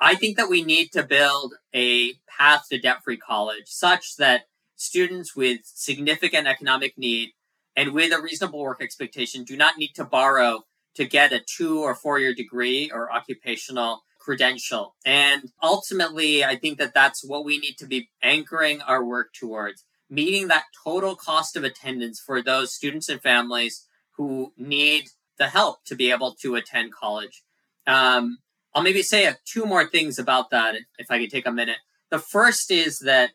I 0.00 0.14
think 0.14 0.36
that 0.36 0.50
we 0.50 0.62
need 0.62 0.92
to 0.92 1.02
build 1.02 1.54
a 1.74 2.14
path 2.26 2.64
to 2.70 2.78
debt 2.78 3.02
free 3.04 3.16
college 3.16 3.66
such 3.66 4.16
that 4.16 4.42
students 4.76 5.36
with 5.36 5.60
significant 5.64 6.46
economic 6.46 6.98
need 6.98 7.30
and 7.76 7.92
with 7.92 8.12
a 8.12 8.20
reasonable 8.20 8.60
work 8.60 8.82
expectation 8.82 9.44
do 9.44 9.56
not 9.56 9.78
need 9.78 9.92
to 9.94 10.04
borrow 10.04 10.64
to 10.94 11.04
get 11.04 11.32
a 11.32 11.40
two 11.40 11.82
or 11.82 11.94
four 11.94 12.18
year 12.18 12.34
degree 12.34 12.90
or 12.92 13.12
occupational 13.12 14.02
credential. 14.18 14.94
And 15.04 15.50
ultimately, 15.62 16.44
I 16.44 16.56
think 16.56 16.78
that 16.78 16.94
that's 16.94 17.24
what 17.24 17.44
we 17.44 17.58
need 17.58 17.76
to 17.78 17.86
be 17.86 18.08
anchoring 18.22 18.80
our 18.80 19.04
work 19.04 19.32
towards 19.38 19.84
meeting 20.08 20.48
that 20.48 20.64
total 20.84 21.16
cost 21.16 21.56
of 21.56 21.64
attendance 21.64 22.20
for 22.20 22.42
those 22.42 22.74
students 22.74 23.08
and 23.08 23.20
families 23.20 23.86
who 24.16 24.52
need 24.56 25.08
the 25.38 25.48
help 25.48 25.84
to 25.86 25.94
be 25.94 26.10
able 26.10 26.34
to 26.40 26.54
attend 26.54 26.92
college. 26.92 27.42
Um, 27.86 28.38
I'll 28.74 28.82
maybe 28.82 29.02
say 29.02 29.26
uh, 29.26 29.34
two 29.44 29.66
more 29.66 29.86
things 29.86 30.18
about 30.18 30.50
that 30.50 30.74
if 30.98 31.10
I 31.10 31.18
could 31.18 31.30
take 31.30 31.46
a 31.46 31.52
minute. 31.52 31.78
The 32.10 32.18
first 32.18 32.70
is 32.70 32.98
that 33.00 33.30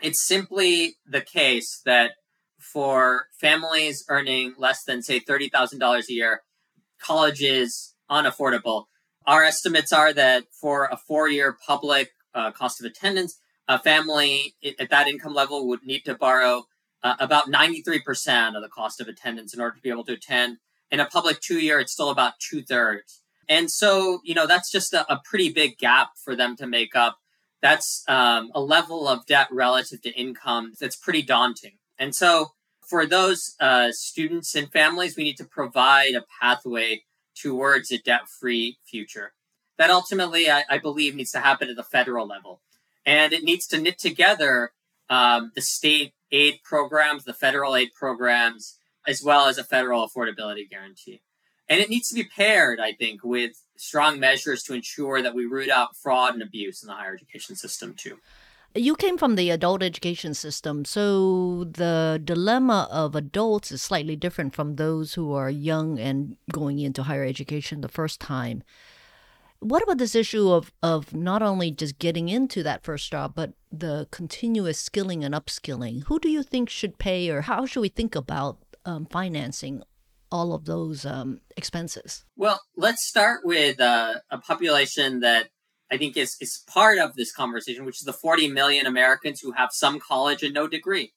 it's 0.00 0.24
simply 0.24 0.96
the 1.06 1.20
case 1.20 1.80
that 1.84 2.12
for 2.58 3.26
families 3.38 4.04
earning 4.08 4.54
less 4.56 4.84
than, 4.84 5.02
say, 5.02 5.20
$30,000 5.20 6.08
a 6.08 6.12
year, 6.12 6.42
college 7.00 7.42
is 7.42 7.94
unaffordable. 8.10 8.84
Our 9.26 9.42
estimates 9.42 9.92
are 9.92 10.12
that 10.12 10.44
for 10.52 10.86
a 10.86 10.96
four 10.96 11.28
year 11.28 11.56
public 11.66 12.10
uh, 12.34 12.50
cost 12.52 12.80
of 12.80 12.86
attendance, 12.86 13.38
a 13.68 13.78
family 13.78 14.54
at 14.78 14.90
that 14.90 15.08
income 15.08 15.34
level 15.34 15.66
would 15.68 15.82
need 15.82 16.04
to 16.04 16.14
borrow 16.14 16.64
uh, 17.02 17.16
about 17.18 17.50
93% 17.50 18.56
of 18.56 18.62
the 18.62 18.68
cost 18.68 19.00
of 19.00 19.08
attendance 19.08 19.54
in 19.54 19.60
order 19.60 19.76
to 19.76 19.82
be 19.82 19.90
able 19.90 20.04
to 20.04 20.12
attend. 20.12 20.58
In 20.90 21.00
a 21.00 21.06
public 21.06 21.40
two 21.40 21.58
year, 21.58 21.80
it's 21.80 21.92
still 21.92 22.10
about 22.10 22.34
two 22.38 22.62
thirds. 22.62 23.22
And 23.48 23.70
so, 23.70 24.20
you 24.24 24.34
know, 24.34 24.46
that's 24.46 24.70
just 24.70 24.94
a, 24.94 25.10
a, 25.12 25.20
pretty 25.24 25.52
big 25.52 25.78
gap 25.78 26.10
for 26.22 26.34
them 26.34 26.56
to 26.56 26.66
make 26.66 26.96
up. 26.96 27.18
That's 27.62 28.04
um, 28.08 28.50
a 28.54 28.60
level 28.60 29.08
of 29.08 29.26
debt 29.26 29.48
relative 29.50 30.02
to 30.02 30.10
income 30.10 30.74
that's 30.80 30.96
pretty 30.96 31.22
daunting. 31.22 31.78
And 31.98 32.14
so, 32.14 32.52
for 32.88 33.06
those 33.06 33.54
uh, 33.60 33.88
students 33.92 34.54
and 34.54 34.70
families, 34.70 35.16
we 35.16 35.24
need 35.24 35.38
to 35.38 35.44
provide 35.44 36.14
a 36.14 36.24
pathway 36.40 37.02
towards 37.34 37.90
a 37.90 37.98
debt 37.98 38.28
free 38.28 38.78
future. 38.84 39.32
That 39.78 39.90
ultimately, 39.90 40.50
I, 40.50 40.64
I, 40.68 40.78
believe, 40.78 41.14
needs 41.14 41.32
to 41.32 41.40
happen 41.40 41.68
at 41.68 41.76
the 41.76 41.82
federal 41.82 42.26
level. 42.26 42.60
And 43.06 43.32
it 43.32 43.42
needs 43.42 43.66
to 43.68 43.80
knit 43.80 43.98
together 43.98 44.72
um, 45.10 45.52
the 45.54 45.60
state 45.60 46.12
aid 46.30 46.60
programs, 46.62 47.24
the 47.24 47.34
federal 47.34 47.74
aid 47.74 47.90
programs, 47.94 48.78
as 49.06 49.22
well 49.22 49.46
as 49.46 49.58
a 49.58 49.64
federal 49.64 50.06
affordability 50.06 50.68
guarantee. 50.68 51.22
And 51.68 51.80
it 51.80 51.88
needs 51.88 52.08
to 52.08 52.14
be 52.14 52.24
paired, 52.24 52.78
I 52.80 52.92
think, 52.92 53.24
with 53.24 53.52
strong 53.76 54.20
measures 54.20 54.62
to 54.64 54.74
ensure 54.74 55.22
that 55.22 55.34
we 55.34 55.46
root 55.46 55.70
out 55.70 55.96
fraud 55.96 56.34
and 56.34 56.42
abuse 56.42 56.82
in 56.82 56.88
the 56.88 56.94
higher 56.94 57.14
education 57.14 57.56
system, 57.56 57.94
too. 57.94 58.18
You 58.76 58.96
came 58.96 59.16
from 59.16 59.36
the 59.36 59.50
adult 59.50 59.84
education 59.84 60.34
system, 60.34 60.84
so 60.84 61.62
the 61.64 62.20
dilemma 62.22 62.88
of 62.90 63.14
adults 63.14 63.70
is 63.70 63.80
slightly 63.80 64.16
different 64.16 64.52
from 64.52 64.74
those 64.74 65.14
who 65.14 65.32
are 65.32 65.48
young 65.48 65.98
and 65.98 66.36
going 66.52 66.80
into 66.80 67.04
higher 67.04 67.24
education 67.24 67.82
the 67.82 67.88
first 67.88 68.20
time. 68.20 68.64
What 69.60 69.82
about 69.84 69.98
this 69.98 70.16
issue 70.16 70.50
of, 70.50 70.72
of 70.82 71.14
not 71.14 71.40
only 71.40 71.70
just 71.70 72.00
getting 72.00 72.28
into 72.28 72.64
that 72.64 72.82
first 72.82 73.10
job, 73.12 73.34
but 73.36 73.52
the 73.70 74.08
continuous 74.10 74.80
skilling 74.80 75.22
and 75.24 75.34
upskilling? 75.34 76.02
Who 76.08 76.18
do 76.18 76.28
you 76.28 76.42
think 76.42 76.68
should 76.68 76.98
pay, 76.98 77.30
or 77.30 77.42
how 77.42 77.66
should 77.66 77.80
we 77.80 77.88
think 77.88 78.16
about 78.16 78.58
um, 78.84 79.06
financing 79.06 79.84
all 80.34 80.52
of 80.52 80.64
those 80.64 81.06
um, 81.06 81.40
expenses? 81.56 82.24
Well, 82.36 82.60
let's 82.76 83.06
start 83.06 83.42
with 83.44 83.80
uh, 83.80 84.14
a 84.32 84.38
population 84.38 85.20
that 85.20 85.50
I 85.92 85.96
think 85.96 86.16
is, 86.16 86.36
is 86.40 86.64
part 86.66 86.98
of 86.98 87.14
this 87.14 87.32
conversation, 87.32 87.84
which 87.84 88.00
is 88.00 88.04
the 88.04 88.12
40 88.12 88.48
million 88.48 88.84
Americans 88.84 89.40
who 89.40 89.52
have 89.52 89.68
some 89.70 90.00
college 90.00 90.42
and 90.42 90.52
no 90.52 90.66
degree. 90.66 91.12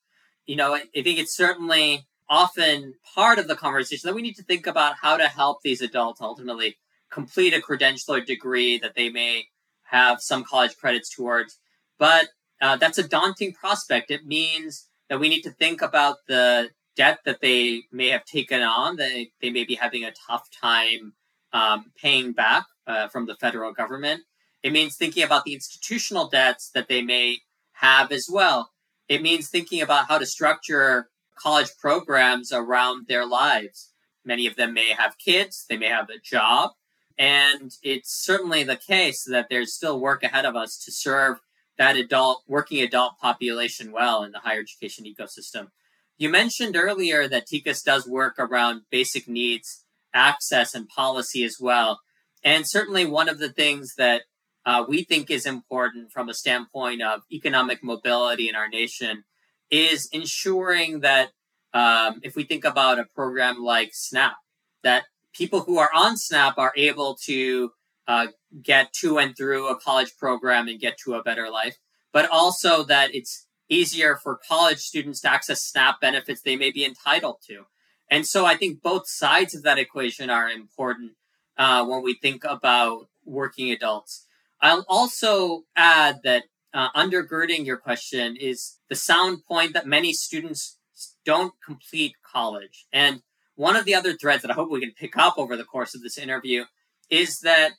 You 0.46 0.56
know, 0.56 0.76
I, 0.76 0.82
think 0.94 1.18
it's 1.18 1.36
certainly 1.36 2.06
often 2.30 2.94
part 3.16 3.40
of 3.40 3.48
the 3.48 3.56
conversation 3.56 4.08
that 4.08 4.14
we 4.14 4.22
need 4.22 4.36
to 4.36 4.44
think 4.44 4.68
about 4.68 4.98
how 5.02 5.18
to 5.18 5.28
help 5.28 5.64
these 5.64 5.82
adults 5.82 6.22
ultimately 6.22 6.78
complete 7.12 7.56
a 7.56 7.62
credential 7.62 8.14
or 8.14 8.22
degree 8.22 8.78
that 8.78 8.94
they 8.96 9.10
may 9.10 9.46
have 9.86 10.22
some 10.22 10.44
college 10.44 10.78
credits 10.78 11.10
towards. 11.10 11.58
But 11.98 12.28
uh, 12.62 12.76
that's 12.76 13.00
a 13.00 13.08
daunting 13.08 13.54
prospect. 13.54 14.12
It 14.12 14.28
means 14.28 14.88
that 15.10 15.20
we 15.20 15.28
need 15.28 15.42
to 15.42 15.52
think 15.52 15.82
about 15.82 16.18
the 16.28 16.70
debt 16.98 17.20
that 17.26 17.42
they 17.42 17.84
may 17.92 18.10
have 18.10 18.26
taken 18.26 18.62
on 18.62 18.98
that 18.98 19.28
they 19.42 19.50
may 19.50 19.64
be 19.64 19.76
having 19.76 20.04
a 20.04 20.14
tough 20.28 20.50
time 20.52 21.14
um, 21.54 21.92
paying 22.02 22.34
back 22.34 22.66
uh, 22.88 23.08
from 23.08 23.26
the 23.26 23.36
federal 23.36 23.72
government. 23.72 24.22
It 24.64 24.74
means 24.74 24.96
thinking 24.96 25.24
about 25.24 25.46
the 25.46 25.54
institutional 25.54 26.28
debts 26.28 26.72
that 26.74 26.90
they 26.90 27.02
may 27.02 27.38
have 27.74 28.12
as 28.12 28.28
well. 28.30 28.72
It 29.08 29.22
means 29.22 29.50
thinking 29.50 29.82
about 29.82 30.08
how 30.08 30.18
to 30.18 30.26
structure 30.26 31.10
college 31.38 31.70
programs 31.80 32.52
around 32.52 33.08
their 33.08 33.26
lives. 33.26 33.94
Many 34.26 34.48
of 34.48 34.56
them 34.56 34.74
may 34.74 34.92
have 34.92 35.18
kids, 35.18 35.66
they 35.70 35.78
may 35.78 35.88
have 35.88 36.10
a 36.10 36.20
job, 36.20 36.72
and 37.18 37.72
it's 37.82 38.12
certainly 38.12 38.64
the 38.64 38.76
case 38.76 39.24
that 39.24 39.48
there's 39.50 39.74
still 39.74 40.00
work 40.00 40.24
ahead 40.24 40.46
of 40.46 40.56
us 40.56 40.78
to 40.84 40.92
serve 40.92 41.38
that 41.78 41.96
adult, 41.96 42.44
working 42.48 42.82
adult 42.82 43.18
population 43.20 43.92
well 43.92 44.24
in 44.24 44.32
the 44.32 44.40
higher 44.40 44.60
education 44.60 45.06
ecosystem. 45.06 45.68
You 46.18 46.30
mentioned 46.30 46.76
earlier 46.76 47.28
that 47.28 47.48
TICAS 47.48 47.84
does 47.84 48.08
work 48.08 48.36
around 48.40 48.82
basic 48.90 49.28
needs, 49.28 49.86
access, 50.14 50.74
and 50.74 50.88
policy 50.88 51.44
as 51.44 51.58
well. 51.60 52.02
And 52.44 52.68
certainly 52.68 53.06
one 53.06 53.30
of 53.30 53.40
the 53.40 53.50
things 53.50 53.94
that 53.98 54.24
uh, 54.66 54.84
we 54.88 55.04
think 55.04 55.30
is 55.30 55.46
important 55.46 56.12
from 56.12 56.28
a 56.28 56.34
standpoint 56.34 57.02
of 57.02 57.22
economic 57.32 57.84
mobility 57.84 58.50
in 58.50 58.56
our 58.56 58.68
nation 58.68 59.24
is 59.70 60.10
ensuring 60.12 61.02
that 61.02 61.30
um, 61.74 62.20
if 62.24 62.36
we 62.36 62.44
think 62.44 62.66
about 62.66 63.00
a 63.00 63.06
program 63.16 63.64
like 63.64 63.92
SNAP, 63.94 64.36
that 64.84 65.04
people 65.34 65.62
who 65.62 65.78
are 65.78 65.90
on 65.94 66.18
SNAP 66.18 66.58
are 66.58 66.74
able 66.76 67.16
to 67.26 67.72
uh, 68.08 68.28
get 68.64 68.92
to 68.94 69.20
and 69.20 69.36
through 69.38 69.68
a 69.68 69.80
college 69.80 70.14
program 70.18 70.68
and 70.68 70.80
get 70.80 70.98
to 71.06 71.14
a 71.14 71.24
better 71.24 71.50
life, 71.50 71.78
but 72.12 72.30
also 72.30 72.84
that 72.84 73.14
it's 73.14 73.47
easier 73.70 74.16
for 74.16 74.40
college 74.48 74.80
students 74.80 75.22
to 75.22 75.32
access 75.32 75.64
SNAP 75.64 76.00
benefits 76.02 76.42
they 76.42 76.56
may 76.56 76.72
be 76.72 76.86
entitled 76.86 77.38
to. 77.48 77.66
And 78.10 78.26
so 78.26 78.46
I 78.46 78.56
think 78.56 78.82
both 78.82 79.08
sides 79.08 79.54
of 79.56 79.64
that 79.64 79.78
equation 79.78 80.30
are 80.30 80.50
important 80.50 81.14
uh, 81.58 81.86
when 81.86 82.04
we 82.04 82.14
think 82.14 82.44
about 82.46 83.10
working 83.26 83.72
adults. 83.72 84.26
I'll 84.62 84.86
also 84.88 85.64
add 85.76 86.22
that 86.24 86.44
uh, 86.74 86.90
undergirding 86.96 87.66
your 87.66 87.78
question 87.78 88.36
is 88.36 88.78
the 88.90 88.96
sound 88.96 89.46
point 89.46 89.74
that 89.74 89.86
many 89.86 90.14
students 90.14 90.78
don't 91.26 91.54
complete 91.66 92.16
college. 92.24 92.86
And 92.92 93.22
one 93.56 93.76
of 93.76 93.86
the 93.86 93.96
other 93.96 94.14
threads 94.14 94.44
that 94.44 94.52
I 94.52 94.54
hope 94.54 94.70
we 94.70 94.80
can 94.80 94.92
pick 94.92 95.18
up 95.18 95.38
over 95.38 95.58
the 95.58 95.64
course 95.64 95.96
of 95.96 96.02
this 96.02 96.18
interview 96.18 96.66
is 97.10 97.40
that 97.40 97.72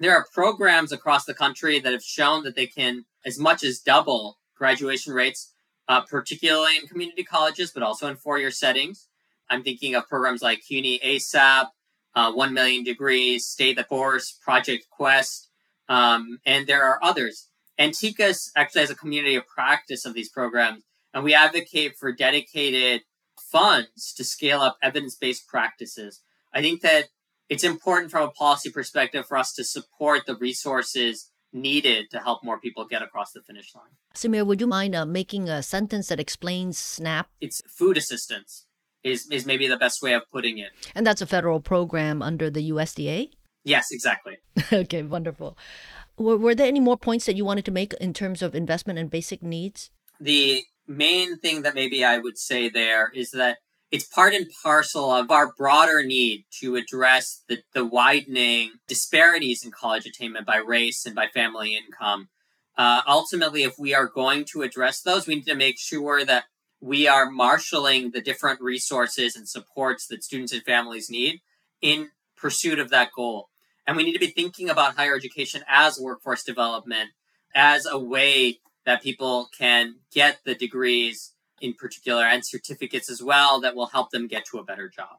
there 0.00 0.14
are 0.14 0.26
programs 0.32 0.92
across 0.92 1.24
the 1.24 1.34
country 1.34 1.78
that 1.80 1.92
have 1.92 2.02
shown 2.02 2.44
that 2.44 2.56
they 2.56 2.66
can 2.66 3.04
as 3.24 3.38
much 3.38 3.64
as 3.64 3.80
double 3.80 4.37
graduation 4.58 5.12
rates, 5.12 5.52
uh, 5.88 6.02
particularly 6.02 6.76
in 6.76 6.86
community 6.86 7.24
colleges, 7.24 7.70
but 7.70 7.82
also 7.82 8.08
in 8.08 8.16
four 8.16 8.38
year 8.38 8.50
settings. 8.50 9.08
I'm 9.50 9.62
thinking 9.62 9.94
of 9.94 10.08
programs 10.08 10.42
like 10.42 10.60
CUNY 10.66 11.00
ASAP, 11.04 11.68
uh, 12.14 12.32
1 12.32 12.52
Million 12.52 12.84
Degrees, 12.84 13.46
Stay 13.46 13.72
the 13.72 13.84
Course, 13.84 14.32
Project 14.32 14.86
Quest, 14.90 15.48
um, 15.88 16.38
and 16.44 16.66
there 16.66 16.84
are 16.84 17.02
others. 17.02 17.48
And 17.78 17.92
TICAS 17.92 18.50
actually 18.56 18.82
has 18.82 18.90
a 18.90 18.96
community 18.96 19.36
of 19.36 19.46
practice 19.46 20.04
of 20.04 20.14
these 20.14 20.28
programs, 20.28 20.82
and 21.14 21.24
we 21.24 21.32
advocate 21.32 21.96
for 21.96 22.12
dedicated 22.12 23.02
funds 23.40 24.12
to 24.14 24.24
scale 24.24 24.60
up 24.60 24.76
evidence 24.82 25.14
based 25.14 25.46
practices. 25.46 26.20
I 26.52 26.60
think 26.60 26.82
that 26.82 27.04
it's 27.48 27.64
important 27.64 28.10
from 28.10 28.28
a 28.28 28.32
policy 28.32 28.70
perspective 28.70 29.26
for 29.26 29.38
us 29.38 29.54
to 29.54 29.64
support 29.64 30.26
the 30.26 30.36
resources 30.36 31.30
needed 31.52 32.10
to 32.10 32.18
help 32.18 32.44
more 32.44 32.60
people 32.60 32.86
get 32.86 33.02
across 33.02 33.32
the 33.32 33.40
finish 33.42 33.74
line. 33.74 33.96
Sameer, 34.14 34.46
would 34.46 34.60
you 34.60 34.66
mind 34.66 34.94
uh, 34.94 35.06
making 35.06 35.48
a 35.48 35.62
sentence 35.62 36.08
that 36.08 36.20
explains 36.20 36.78
SNAP? 36.78 37.28
It's 37.40 37.62
food 37.68 37.96
assistance 37.96 38.66
is, 39.02 39.28
is 39.30 39.46
maybe 39.46 39.66
the 39.66 39.76
best 39.76 40.02
way 40.02 40.12
of 40.12 40.22
putting 40.30 40.58
it. 40.58 40.70
And 40.94 41.06
that's 41.06 41.22
a 41.22 41.26
federal 41.26 41.60
program 41.60 42.22
under 42.22 42.50
the 42.50 42.70
USDA? 42.70 43.30
Yes, 43.64 43.88
exactly. 43.90 44.38
okay, 44.72 45.02
wonderful. 45.02 45.56
Were, 46.16 46.36
were 46.36 46.54
there 46.54 46.66
any 46.66 46.80
more 46.80 46.96
points 46.96 47.26
that 47.26 47.36
you 47.36 47.44
wanted 47.44 47.64
to 47.66 47.70
make 47.70 47.94
in 47.94 48.12
terms 48.12 48.42
of 48.42 48.54
investment 48.54 48.98
and 48.98 49.10
basic 49.10 49.42
needs? 49.42 49.90
The 50.20 50.62
main 50.86 51.38
thing 51.38 51.62
that 51.62 51.74
maybe 51.74 52.04
I 52.04 52.18
would 52.18 52.38
say 52.38 52.68
there 52.68 53.10
is 53.14 53.30
that 53.32 53.58
it's 53.90 54.04
part 54.04 54.34
and 54.34 54.46
parcel 54.62 55.10
of 55.10 55.30
our 55.30 55.52
broader 55.56 56.02
need 56.04 56.44
to 56.60 56.76
address 56.76 57.42
the, 57.48 57.58
the 57.72 57.84
widening 57.84 58.72
disparities 58.86 59.64
in 59.64 59.70
college 59.70 60.06
attainment 60.06 60.46
by 60.46 60.56
race 60.56 61.06
and 61.06 61.14
by 61.14 61.26
family 61.28 61.76
income. 61.76 62.28
Uh, 62.76 63.00
ultimately, 63.06 63.62
if 63.62 63.78
we 63.78 63.94
are 63.94 64.06
going 64.06 64.44
to 64.44 64.62
address 64.62 65.00
those, 65.00 65.26
we 65.26 65.36
need 65.36 65.46
to 65.46 65.54
make 65.54 65.78
sure 65.78 66.24
that 66.24 66.44
we 66.80 67.08
are 67.08 67.30
marshaling 67.30 68.10
the 68.12 68.20
different 68.20 68.60
resources 68.60 69.34
and 69.34 69.48
supports 69.48 70.06
that 70.06 70.22
students 70.22 70.52
and 70.52 70.62
families 70.62 71.10
need 71.10 71.40
in 71.80 72.10
pursuit 72.36 72.78
of 72.78 72.90
that 72.90 73.10
goal. 73.16 73.48
And 73.86 73.96
we 73.96 74.04
need 74.04 74.12
to 74.12 74.18
be 74.18 74.28
thinking 74.28 74.68
about 74.68 74.96
higher 74.96 75.16
education 75.16 75.62
as 75.66 75.98
workforce 75.98 76.44
development, 76.44 77.10
as 77.54 77.86
a 77.86 77.98
way 77.98 78.60
that 78.84 79.02
people 79.02 79.48
can 79.58 79.96
get 80.12 80.38
the 80.44 80.54
degrees 80.54 81.32
in 81.60 81.74
particular 81.74 82.24
and 82.24 82.44
certificates 82.44 83.10
as 83.10 83.22
well 83.22 83.60
that 83.60 83.74
will 83.74 83.86
help 83.86 84.10
them 84.10 84.26
get 84.26 84.44
to 84.46 84.58
a 84.58 84.64
better 84.64 84.88
job. 84.88 85.18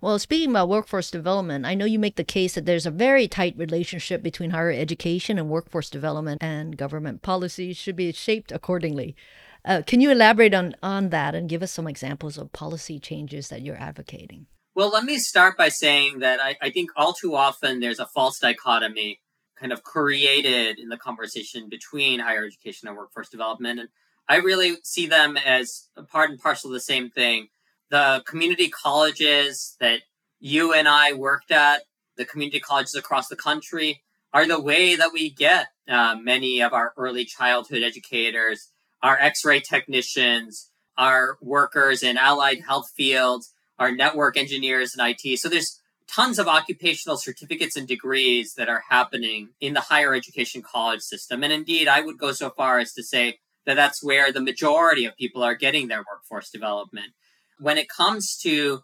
Well, 0.00 0.18
speaking 0.18 0.50
about 0.50 0.68
workforce 0.68 1.10
development, 1.10 1.66
I 1.66 1.74
know 1.74 1.84
you 1.84 1.98
make 1.98 2.16
the 2.16 2.24
case 2.24 2.54
that 2.54 2.64
there's 2.64 2.86
a 2.86 2.90
very 2.90 3.26
tight 3.26 3.54
relationship 3.56 4.22
between 4.22 4.50
higher 4.50 4.70
education 4.70 5.38
and 5.38 5.48
workforce 5.48 5.90
development, 5.90 6.42
and 6.42 6.76
government 6.76 7.22
policies 7.22 7.76
should 7.76 7.96
be 7.96 8.12
shaped 8.12 8.52
accordingly. 8.52 9.16
Uh, 9.64 9.82
can 9.86 10.00
you 10.00 10.10
elaborate 10.10 10.54
on, 10.54 10.76
on 10.82 11.08
that 11.08 11.34
and 11.34 11.48
give 11.48 11.62
us 11.62 11.72
some 11.72 11.88
examples 11.88 12.38
of 12.38 12.52
policy 12.52 12.98
changes 12.98 13.48
that 13.48 13.62
you're 13.62 13.80
advocating? 13.80 14.46
Well, 14.74 14.90
let 14.90 15.04
me 15.04 15.18
start 15.18 15.56
by 15.56 15.68
saying 15.68 16.18
that 16.18 16.40
I, 16.42 16.56
I 16.60 16.70
think 16.70 16.90
all 16.96 17.12
too 17.12 17.34
often 17.34 17.80
there's 17.80 18.00
a 18.00 18.06
false 18.06 18.38
dichotomy 18.38 19.20
kind 19.56 19.72
of 19.72 19.82
created 19.82 20.78
in 20.78 20.88
the 20.88 20.96
conversation 20.96 21.68
between 21.68 22.18
higher 22.18 22.44
education 22.44 22.88
and 22.88 22.96
workforce 22.96 23.28
development. 23.28 23.80
And 23.80 23.88
I 24.28 24.36
really 24.36 24.76
see 24.82 25.06
them 25.06 25.36
as 25.36 25.88
part 26.10 26.30
and 26.30 26.40
parcel 26.40 26.70
of 26.70 26.74
the 26.74 26.80
same 26.80 27.10
thing. 27.10 27.48
The 27.90 28.22
community 28.26 28.68
colleges 28.68 29.76
that 29.80 30.00
you 30.40 30.72
and 30.72 30.88
I 30.88 31.12
worked 31.12 31.50
at, 31.50 31.82
the 32.16 32.24
community 32.24 32.60
colleges 32.60 32.94
across 32.94 33.28
the 33.28 33.36
country, 33.36 34.02
are 34.32 34.46
the 34.46 34.60
way 34.60 34.96
that 34.96 35.12
we 35.12 35.30
get 35.30 35.68
uh, 35.88 36.16
many 36.20 36.60
of 36.60 36.72
our 36.72 36.92
early 36.96 37.24
childhood 37.24 37.82
educators, 37.82 38.70
our 39.02 39.18
x 39.18 39.44
ray 39.44 39.60
technicians, 39.60 40.70
our 40.96 41.36
workers 41.40 42.02
in 42.02 42.16
allied 42.16 42.62
health 42.66 42.90
fields, 42.96 43.52
our 43.78 43.92
network 43.92 44.36
engineers 44.36 44.96
and 44.96 45.16
IT. 45.16 45.38
So 45.38 45.48
there's 45.48 45.80
tons 46.06 46.38
of 46.38 46.48
occupational 46.48 47.16
certificates 47.16 47.76
and 47.76 47.88
degrees 47.88 48.54
that 48.54 48.68
are 48.68 48.84
happening 48.88 49.50
in 49.60 49.74
the 49.74 49.80
higher 49.80 50.14
education 50.14 50.62
college 50.62 51.00
system. 51.00 51.42
And 51.42 51.52
indeed, 51.52 51.88
I 51.88 52.00
would 52.00 52.18
go 52.18 52.32
so 52.32 52.50
far 52.50 52.78
as 52.78 52.92
to 52.94 53.02
say 53.02 53.38
that 53.66 53.74
that's 53.74 54.02
where 54.02 54.32
the 54.32 54.40
majority 54.40 55.04
of 55.04 55.16
people 55.16 55.42
are 55.42 55.54
getting 55.54 55.88
their 55.88 56.04
workforce 56.10 56.50
development. 56.50 57.12
When 57.58 57.78
it 57.78 57.88
comes 57.88 58.36
to 58.42 58.80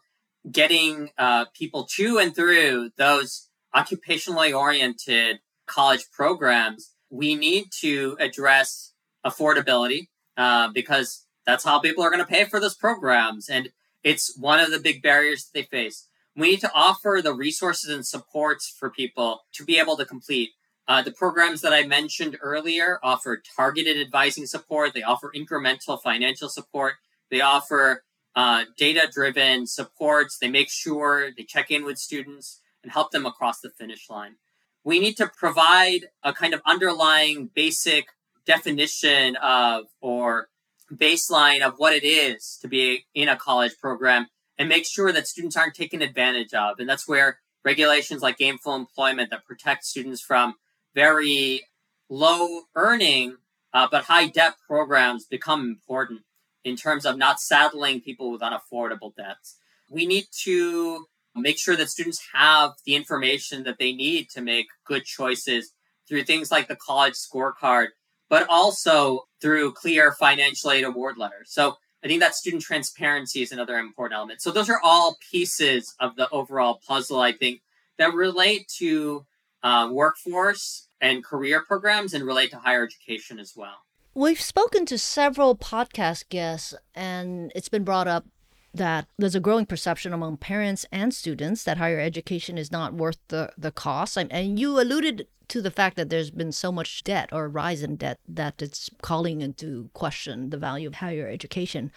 getting 0.51 1.11
uh, 1.19 1.47
people 1.55 1.87
to 1.97 2.19
and 2.19 2.35
through 2.35 2.91
those 2.97 3.49
occupationally 3.75 4.57
oriented 4.57 5.41
college 5.67 6.07
programs, 6.13 6.93
we 7.11 7.35
need 7.35 7.67
to 7.81 8.17
address 8.21 8.93
affordability 9.25 10.09
uh, 10.37 10.69
because 10.73 11.27
that's 11.47 11.65
how 11.65 11.81
people 11.81 12.05
are 12.05 12.11
going 12.11 12.25
to 12.25 12.27
pay 12.27 12.45
for 12.45 12.61
those 12.61 12.75
programs. 12.75 13.49
And 13.49 13.71
it's 14.03 14.37
one 14.39 14.61
of 14.61 14.71
the 14.71 14.79
big 14.79 15.03
barriers 15.03 15.45
that 15.45 15.51
they 15.55 15.65
face. 15.65 16.07
We 16.37 16.53
need 16.53 16.61
to 16.61 16.71
offer 16.75 17.21
the 17.23 17.35
resources 17.35 17.93
and 17.93 18.07
supports 18.07 18.75
for 18.79 18.89
people 18.89 19.41
to 19.55 19.65
be 19.65 19.79
able 19.79 19.97
to 19.97 20.05
complete 20.05 20.51
uh, 20.89 21.03
the 21.03 21.13
programs 21.13 21.61
that 21.61 21.73
I 21.73 21.87
mentioned 21.87 22.37
earlier 22.41 22.99
offer 23.03 23.43
targeted 23.57 23.97
advising 23.99 24.47
support. 24.47 24.93
They 24.95 25.03
offer 25.03 25.31
incremental 25.35 26.01
financial 26.03 26.49
support. 26.49 26.95
They 27.31 27.41
offer 27.41 28.03
uh, 28.35 28.65
data 28.77 29.09
driven 29.13 29.67
supports. 29.67 30.39
They 30.39 30.49
make 30.49 30.71
sure 30.71 31.31
they 31.37 31.45
check 31.45 31.71
in 31.71 31.85
with 31.85 31.99
students 31.99 32.61
and 32.83 32.93
help 32.93 33.11
them 33.13 33.27
across 33.27 33.61
the 33.61 33.71
finish 33.71 34.09
line. 34.11 34.37
We 34.83 34.99
need 34.99 35.17
to 35.19 35.31
provide 35.39 36.07
a 36.23 36.33
kind 36.33 36.55
of 36.55 36.63
underlying 36.67 37.51
basic 37.55 38.07
definition 38.47 39.37
of 39.37 39.85
or 40.01 40.49
baseline 40.93 41.61
of 41.61 41.75
what 41.77 41.93
it 41.93 42.05
is 42.05 42.59
to 42.63 42.69
be 42.69 43.05
in 43.15 43.29
a 43.29 43.37
college 43.37 43.73
program 43.81 44.27
and 44.59 44.69
make 44.69 44.87
sure 44.87 45.13
that 45.13 45.27
students 45.29 45.57
aren't 45.57 45.75
taken 45.75 46.03
advantage 46.03 46.53
of. 46.53 46.79
And 46.79 46.89
that's 46.89 47.07
where 47.07 47.39
regulations 47.65 48.23
like 48.23 48.39
gainful 48.39 48.75
employment 48.75 49.31
that 49.31 49.45
protect 49.45 49.85
students 49.85 50.21
from 50.21 50.55
very 50.95 51.63
low 52.09 52.63
earning 52.75 53.37
uh, 53.73 53.87
but 53.91 54.05
high 54.05 54.27
debt 54.27 54.55
programs 54.67 55.27
become 55.27 55.63
important 55.63 56.23
in 56.65 56.77
terms 56.77 57.07
of 57.07 57.17
not 57.17 57.41
saddling 57.41 58.01
people 58.01 58.31
with 58.31 58.41
unaffordable 58.41 59.15
debts. 59.15 59.57
We 59.89 60.07
need 60.07 60.27
to 60.43 61.07
make 61.35 61.59
sure 61.59 61.77
that 61.77 61.89
students 61.89 62.21
have 62.35 62.73
the 62.85 62.97
information 62.97 63.63
that 63.65 63.79
they 63.79 63.93
need 63.93 64.29
to 64.31 64.41
make 64.41 64.67
good 64.85 65.05
choices 65.05 65.73
through 66.09 66.25
things 66.25 66.51
like 66.51 66.69
the 66.69 66.77
college 66.77 67.15
scorecard, 67.15 67.89
but 68.29 68.47
also 68.49 69.27
through 69.41 69.73
clear 69.73 70.13
financial 70.13 70.73
aid 70.73 70.85
award 70.85 71.17
letters. 71.17 71.51
So 71.51 71.77
I 72.03 72.09
think 72.09 72.21
that 72.21 72.35
student 72.35 72.63
transparency 72.63 73.43
is 73.43 73.53
another 73.53 73.79
important 73.79 74.17
element. 74.17 74.43
So 74.43 74.51
those 74.51 74.69
are 74.69 74.81
all 74.83 75.17
pieces 75.31 75.95
of 76.01 76.17
the 76.17 76.29
overall 76.31 76.81
puzzle, 76.87 77.21
I 77.21 77.33
think, 77.33 77.61
that 77.99 78.13
relate 78.15 78.67
to 78.79 79.25
uh, 79.62 79.88
workforce 79.90 80.88
and 81.00 81.25
career 81.25 81.62
programs 81.62 82.14
and 82.14 82.25
relate 82.25 82.50
to 82.50 82.59
higher 82.59 82.85
education 82.85 83.38
as 83.38 83.55
well. 83.57 83.85
We've 84.14 84.40
spoken 84.40 84.87
to 84.87 84.99
several 84.99 85.57
podcast 85.57 86.29
guests, 86.29 86.75
and 86.95 87.52
it's 87.54 87.69
been 87.69 87.85
brought 87.85 88.08
up 88.08 88.26
that 88.75 89.06
there's 89.19 89.35
a 89.35 89.41
growing 89.41 89.67
perception 89.67 90.13
among 90.13 90.37
parents 90.37 90.87
and 90.93 91.13
students 91.13 91.65
that 91.65 91.78
higher 91.78 92.00
education 92.00 92.58
is 92.58 92.71
not 92.71 92.95
worth 92.95 93.19
the, 93.28 93.52
the 93.56 93.73
cost. 93.73 94.17
And 94.17 94.58
you 94.58 94.80
alluded 94.80 95.26
to 95.49 95.61
the 95.61 95.71
fact 95.71 95.97
that 95.97 96.11
there's 96.11 96.30
been 96.30 96.52
so 96.52 96.71
much 96.71 97.02
debt 97.02 97.28
or 97.32 97.49
rise 97.49 97.82
in 97.82 97.97
debt 97.97 98.19
that 98.28 98.63
it's 98.63 98.89
calling 99.02 99.41
into 99.41 99.91
question 99.95 100.50
the 100.50 100.56
value 100.56 100.89
of 100.89 100.97
higher 100.97 101.28
education. 101.28 101.91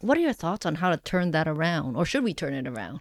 What 0.00 0.16
are 0.18 0.20
your 0.20 0.32
thoughts 0.32 0.66
on 0.66 0.76
how 0.76 0.90
to 0.90 0.96
turn 0.96 1.32
that 1.32 1.48
around, 1.48 1.96
or 1.96 2.04
should 2.04 2.22
we 2.22 2.34
turn 2.34 2.54
it 2.54 2.66
around? 2.66 3.00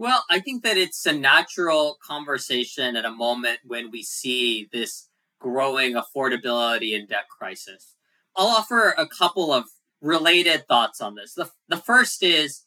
Well, 0.00 0.24
I 0.30 0.40
think 0.40 0.62
that 0.62 0.78
it's 0.78 1.04
a 1.04 1.12
natural 1.12 1.98
conversation 2.02 2.96
at 2.96 3.04
a 3.04 3.10
moment 3.10 3.58
when 3.64 3.90
we 3.90 4.02
see 4.02 4.66
this 4.72 5.10
growing 5.38 5.92
affordability 5.92 6.96
and 6.96 7.06
debt 7.06 7.28
crisis. 7.28 7.96
I'll 8.34 8.46
offer 8.46 8.94
a 8.96 9.06
couple 9.06 9.52
of 9.52 9.66
related 10.00 10.66
thoughts 10.66 11.02
on 11.02 11.16
this. 11.16 11.34
The, 11.34 11.50
the 11.68 11.76
first 11.76 12.22
is 12.22 12.64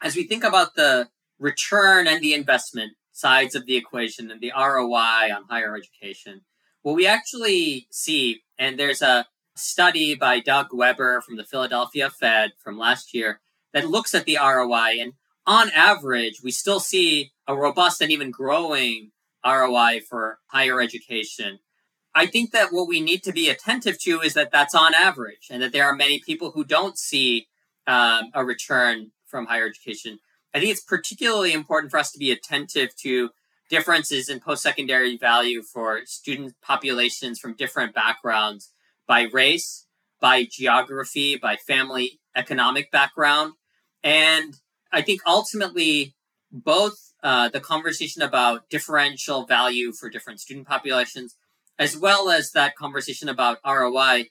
as 0.00 0.16
we 0.16 0.22
think 0.22 0.42
about 0.42 0.74
the 0.74 1.10
return 1.38 2.06
and 2.06 2.22
the 2.22 2.32
investment 2.32 2.94
sides 3.12 3.54
of 3.54 3.66
the 3.66 3.76
equation 3.76 4.30
and 4.30 4.40
the 4.40 4.54
ROI 4.56 5.34
on 5.36 5.44
higher 5.50 5.76
education, 5.76 6.40
what 6.80 6.96
we 6.96 7.06
actually 7.06 7.88
see, 7.90 8.40
and 8.58 8.78
there's 8.78 9.02
a 9.02 9.26
study 9.54 10.14
by 10.14 10.40
Doug 10.40 10.68
Webber 10.72 11.20
from 11.20 11.36
the 11.36 11.44
Philadelphia 11.44 12.08
Fed 12.08 12.52
from 12.58 12.78
last 12.78 13.12
year 13.12 13.42
that 13.74 13.90
looks 13.90 14.14
at 14.14 14.24
the 14.24 14.38
ROI. 14.40 14.96
And 14.98 15.12
on 15.46 15.70
average, 15.70 16.40
we 16.42 16.50
still 16.50 16.80
see 16.80 17.32
a 17.46 17.56
robust 17.56 18.00
and 18.00 18.10
even 18.10 18.30
growing 18.30 19.10
ROI 19.44 20.00
for 20.08 20.38
higher 20.46 20.80
education. 20.80 21.58
I 22.14 22.26
think 22.26 22.50
that 22.52 22.72
what 22.72 22.88
we 22.88 23.00
need 23.00 23.22
to 23.24 23.32
be 23.32 23.48
attentive 23.48 23.98
to 24.02 24.20
is 24.20 24.34
that 24.34 24.50
that's 24.50 24.74
on 24.74 24.94
average, 24.94 25.48
and 25.50 25.62
that 25.62 25.72
there 25.72 25.86
are 25.86 25.94
many 25.94 26.20
people 26.20 26.50
who 26.50 26.64
don't 26.64 26.98
see 26.98 27.46
um, 27.86 28.30
a 28.34 28.44
return 28.44 29.12
from 29.26 29.46
higher 29.46 29.66
education. 29.66 30.18
I 30.52 30.58
think 30.58 30.72
it's 30.72 30.82
particularly 30.82 31.52
important 31.52 31.90
for 31.90 31.98
us 31.98 32.10
to 32.12 32.18
be 32.18 32.32
attentive 32.32 32.94
to 32.96 33.30
differences 33.68 34.28
in 34.28 34.40
post 34.40 34.62
secondary 34.62 35.16
value 35.16 35.62
for 35.62 36.00
student 36.04 36.54
populations 36.60 37.38
from 37.38 37.54
different 37.54 37.94
backgrounds 37.94 38.72
by 39.06 39.28
race, 39.32 39.86
by 40.20 40.44
geography, 40.50 41.36
by 41.36 41.56
family 41.56 42.20
economic 42.36 42.90
background. 42.90 43.52
And 44.02 44.54
I 44.92 45.02
think 45.02 45.20
ultimately, 45.26 46.14
both 46.50 46.96
uh, 47.22 47.48
the 47.48 47.60
conversation 47.60 48.22
about 48.22 48.68
differential 48.70 49.46
value 49.46 49.92
for 49.92 50.10
different 50.10 50.40
student 50.40 50.66
populations 50.66 51.36
as 51.80 51.96
well 51.96 52.28
as 52.28 52.52
that 52.52 52.76
conversation 52.76 53.28
about 53.28 53.58
ROI, 53.66 54.26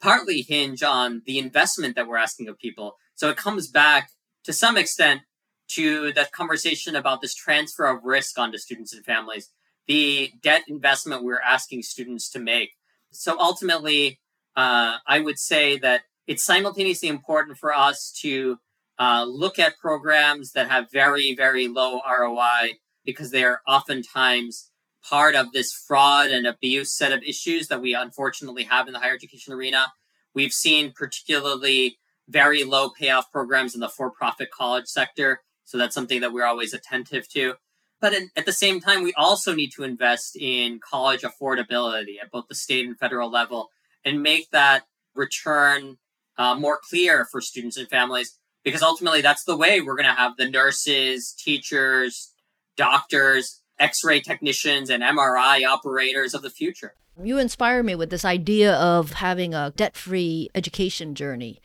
partly 0.00 0.42
hinge 0.42 0.82
on 0.82 1.22
the 1.26 1.40
investment 1.40 1.96
that 1.96 2.06
we're 2.06 2.16
asking 2.16 2.48
of 2.48 2.56
people. 2.56 2.94
So 3.16 3.28
it 3.28 3.36
comes 3.36 3.66
back 3.68 4.10
to 4.44 4.52
some 4.52 4.76
extent 4.76 5.22
to 5.70 6.12
that 6.12 6.30
conversation 6.30 6.94
about 6.94 7.20
this 7.20 7.34
transfer 7.34 7.86
of 7.86 8.04
risk 8.04 8.38
onto 8.38 8.58
students 8.58 8.94
and 8.94 9.04
families, 9.04 9.50
the 9.88 10.32
debt 10.40 10.62
investment 10.68 11.24
we're 11.24 11.40
asking 11.40 11.82
students 11.82 12.30
to 12.30 12.38
make. 12.38 12.70
So 13.10 13.36
ultimately, 13.40 14.20
uh, 14.54 14.98
I 15.04 15.18
would 15.18 15.40
say 15.40 15.76
that 15.78 16.02
it's 16.28 16.44
simultaneously 16.44 17.08
important 17.08 17.58
for 17.58 17.74
us 17.74 18.16
to 18.20 18.58
uh, 18.98 19.24
look 19.26 19.58
at 19.58 19.78
programs 19.78 20.52
that 20.52 20.70
have 20.70 20.90
very, 20.92 21.34
very 21.34 21.68
low 21.68 22.00
ROI 22.08 22.78
because 23.04 23.30
they 23.30 23.44
are 23.44 23.60
oftentimes 23.66 24.70
part 25.08 25.34
of 25.34 25.52
this 25.52 25.72
fraud 25.72 26.30
and 26.30 26.46
abuse 26.46 26.92
set 26.96 27.12
of 27.12 27.22
issues 27.22 27.68
that 27.68 27.80
we 27.80 27.94
unfortunately 27.94 28.64
have 28.64 28.86
in 28.86 28.92
the 28.92 29.00
higher 29.00 29.14
education 29.14 29.52
arena. 29.52 29.92
We've 30.34 30.52
seen 30.52 30.92
particularly 30.92 31.98
very 32.28 32.64
low 32.64 32.90
payoff 32.90 33.30
programs 33.30 33.74
in 33.74 33.80
the 33.80 33.88
for 33.88 34.10
profit 34.10 34.50
college 34.50 34.86
sector. 34.86 35.42
So 35.64 35.76
that's 35.76 35.94
something 35.94 36.20
that 36.20 36.32
we're 36.32 36.46
always 36.46 36.72
attentive 36.72 37.28
to. 37.30 37.54
But 38.00 38.12
in, 38.12 38.30
at 38.36 38.46
the 38.46 38.52
same 38.52 38.80
time, 38.80 39.02
we 39.02 39.14
also 39.14 39.54
need 39.54 39.70
to 39.76 39.84
invest 39.84 40.36
in 40.36 40.80
college 40.80 41.22
affordability 41.22 42.16
at 42.20 42.30
both 42.30 42.48
the 42.48 42.54
state 42.54 42.86
and 42.86 42.98
federal 42.98 43.30
level 43.30 43.68
and 44.04 44.22
make 44.22 44.50
that 44.50 44.84
return 45.14 45.96
uh, 46.36 46.54
more 46.54 46.80
clear 46.82 47.26
for 47.30 47.40
students 47.40 47.76
and 47.76 47.88
families 47.88 48.38
because 48.64 48.82
ultimately 48.82 49.20
that's 49.20 49.44
the 49.44 49.56
way 49.56 49.80
we're 49.80 49.96
going 49.96 50.08
to 50.08 50.12
have 50.12 50.36
the 50.36 50.48
nurses, 50.48 51.32
teachers, 51.32 52.32
doctors 52.76 53.60
X-ray 53.78 54.20
technicians 54.20 54.90
and 54.90 55.02
MRI 55.02 55.66
operators 55.66 56.34
of 56.34 56.42
the 56.42 56.50
future. 56.50 56.94
You 57.22 57.38
inspire 57.38 57.82
me 57.82 57.94
with 57.94 58.10
this 58.10 58.24
idea 58.24 58.74
of 58.74 59.14
having 59.14 59.54
a 59.54 59.72
debt-free 59.76 60.50
education 60.54 61.14
journey. 61.14 61.60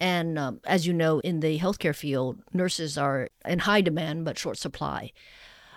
And 0.00 0.38
um, 0.38 0.60
as 0.64 0.86
you 0.86 0.92
know, 0.92 1.20
in 1.20 1.40
the 1.40 1.58
healthcare 1.58 1.94
field, 1.94 2.40
nurses 2.52 2.98
are 2.98 3.28
in 3.44 3.60
high 3.60 3.80
demand 3.80 4.24
but 4.24 4.38
short 4.38 4.58
supply. 4.58 5.12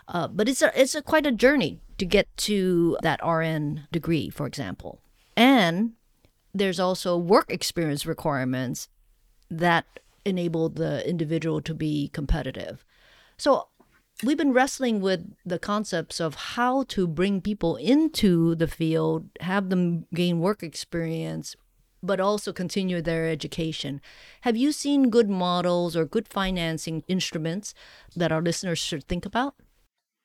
Uh, 0.08 0.28
but 0.28 0.50
it's 0.50 0.62
a 0.62 0.72
it's 0.80 0.95
a 0.95 1.02
quite 1.02 1.26
a 1.26 1.32
journey 1.32 1.80
to 2.00 2.06
get 2.06 2.28
to 2.36 2.98
that 3.04 3.24
RN 3.26 3.88
degree, 3.91 4.30
for 4.30 4.48
example. 4.48 5.02
And 5.38 5.93
there's 6.54 6.80
also 6.80 7.15
work 7.15 7.52
experience 7.52 8.06
requirements 8.06 8.89
that 9.52 9.86
enable 10.25 10.69
the 10.69 11.08
individual 11.08 11.62
to 11.62 11.73
be 11.73 12.10
competitive. 12.10 12.86
So 13.38 13.67
we've 14.23 14.38
been 14.38 14.53
wrestling 14.53 15.01
with 15.01 15.34
the 15.45 15.60
concepts 15.60 16.19
of 16.19 16.36
how 16.36 16.84
to 16.89 17.08
bring 17.08 17.41
people 17.41 17.75
into 17.75 18.55
the 18.55 18.67
field, 18.67 19.29
have 19.41 19.69
them 19.69 20.05
gain 20.13 20.39
work 20.39 20.63
experience, 20.63 21.55
but 22.01 22.19
also 22.19 22.53
continue 22.53 23.01
their 23.01 23.29
education. 23.29 24.01
Have 24.41 24.55
you 24.55 24.71
seen 24.71 25.10
good 25.10 25.29
models 25.29 25.95
or 25.95 26.05
good 26.05 26.27
financing 26.27 27.03
instruments 27.08 27.73
that 28.15 28.32
our 28.32 28.41
listeners 28.41 28.79
should 28.79 29.03
think 29.05 29.25
about? 29.25 29.55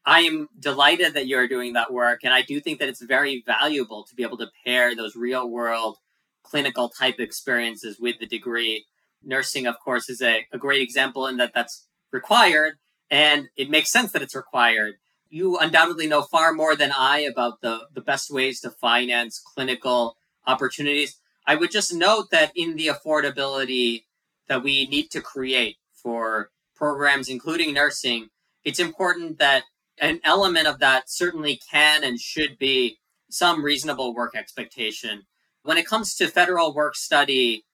I 0.07 0.20
am 0.20 0.48
delighted 0.59 1.14
that 1.14 1.26
you're 1.26 1.48
doing 1.48 1.72
that 1.72 1.92
work. 1.92 2.20
And 2.24 2.35
I 2.35 2.42
do 2.42 2.61
think 2.61 2.78
that 2.78 2.88
it's 2.88 3.02
very 3.02 3.42
valuable 3.46 4.04
to 4.04 4.14
be 4.14 4.22
able 4.22 4.37
to 4.38 4.50
pair 4.64 4.94
those 4.94 5.16
real 5.16 5.48
world 5.48 5.96
clinical 6.42 6.90
type 6.90 7.18
experiences 7.18 7.98
with 7.98 8.18
the 8.18 8.26
degree. 8.26 8.85
Nursing, 9.24 9.66
of 9.66 9.78
course, 9.80 10.08
is 10.08 10.20
a, 10.22 10.46
a 10.52 10.58
great 10.58 10.82
example 10.82 11.26
in 11.26 11.37
that 11.38 11.52
that's 11.54 11.87
required. 12.12 12.74
And 13.10 13.48
it 13.56 13.70
makes 13.70 13.90
sense 13.90 14.12
that 14.12 14.22
it's 14.22 14.34
required. 14.34 14.94
You 15.28 15.58
undoubtedly 15.58 16.06
know 16.06 16.22
far 16.22 16.52
more 16.52 16.76
than 16.76 16.92
I 16.96 17.20
about 17.20 17.60
the, 17.60 17.88
the 17.92 18.00
best 18.00 18.30
ways 18.30 18.60
to 18.60 18.70
finance 18.70 19.40
clinical 19.40 20.16
opportunities. 20.46 21.18
I 21.46 21.56
would 21.56 21.70
just 21.70 21.92
note 21.92 22.30
that 22.30 22.52
in 22.54 22.76
the 22.76 22.87
affordability 22.87 24.04
that 24.48 24.62
we 24.62 24.87
need 24.87 25.10
to 25.10 25.20
create 25.20 25.76
for 25.92 26.50
programs, 26.74 27.28
including 27.28 27.74
nursing, 27.74 28.28
it's 28.64 28.78
important 28.78 29.38
that 29.38 29.64
an 29.98 30.20
element 30.24 30.66
of 30.66 30.78
that 30.80 31.10
certainly 31.10 31.60
can 31.70 32.02
and 32.02 32.20
should 32.20 32.58
be 32.58 32.98
some 33.30 33.64
reasonable 33.64 34.14
work 34.14 34.34
expectation. 34.37 35.22
When 35.62 35.78
it 35.78 35.87
comes 35.87 36.14
to 36.16 36.28
federal 36.28 36.74
work 36.74 36.94
study, 36.94 37.64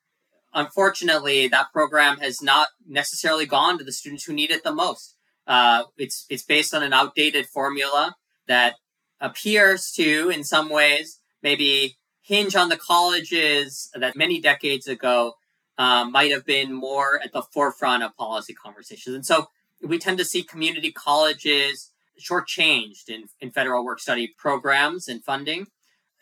unfortunately, 0.53 1.49
that 1.49 1.73
program 1.73 2.19
has 2.19 2.43
not 2.43 2.69
necessarily 2.87 3.47
gone 3.47 3.79
to 3.79 3.85
the 3.85 3.93
students 3.93 4.25
who 4.25 4.33
need 4.33 4.51
it 4.51 4.65
the 4.65 4.73
most. 4.73 5.17
Uh, 5.47 5.85
it's 5.97 6.27
it's 6.29 6.43
based 6.43 6.75
on 6.75 6.83
an 6.83 6.93
outdated 6.93 7.47
formula 7.47 8.17
that 8.47 8.75
appears 9.21 9.91
to, 9.93 10.31
in 10.31 10.45
some 10.45 10.69
ways, 10.69 11.21
maybe 11.43 11.97
hinge 12.23 12.55
on 12.55 12.69
the 12.69 12.77
colleges 12.77 13.91
that 13.95 14.17
many 14.17 14.41
decades 14.41 14.87
ago 14.87 15.35
um, 15.79 16.13
might 16.13 16.31
have 16.31 16.45
been 16.45 16.73
more 16.73 17.21
at 17.25 17.33
the 17.33 17.43
forefront 17.43 18.03
of 18.03 18.17
policy 18.17 18.55
conversations. 18.55 19.15
And 19.15 19.27
so 19.27 19.49
we 19.83 19.99
tend 19.99 20.19
to 20.19 20.25
see 20.25 20.43
community 20.43 20.93
colleges 20.93 21.91
shortchanged 22.21 23.09
in, 23.09 23.25
in 23.41 23.51
federal 23.51 23.85
work 23.85 23.99
study 23.99 24.35
programs 24.39 25.09
and 25.09 25.25
funding. 25.25 25.67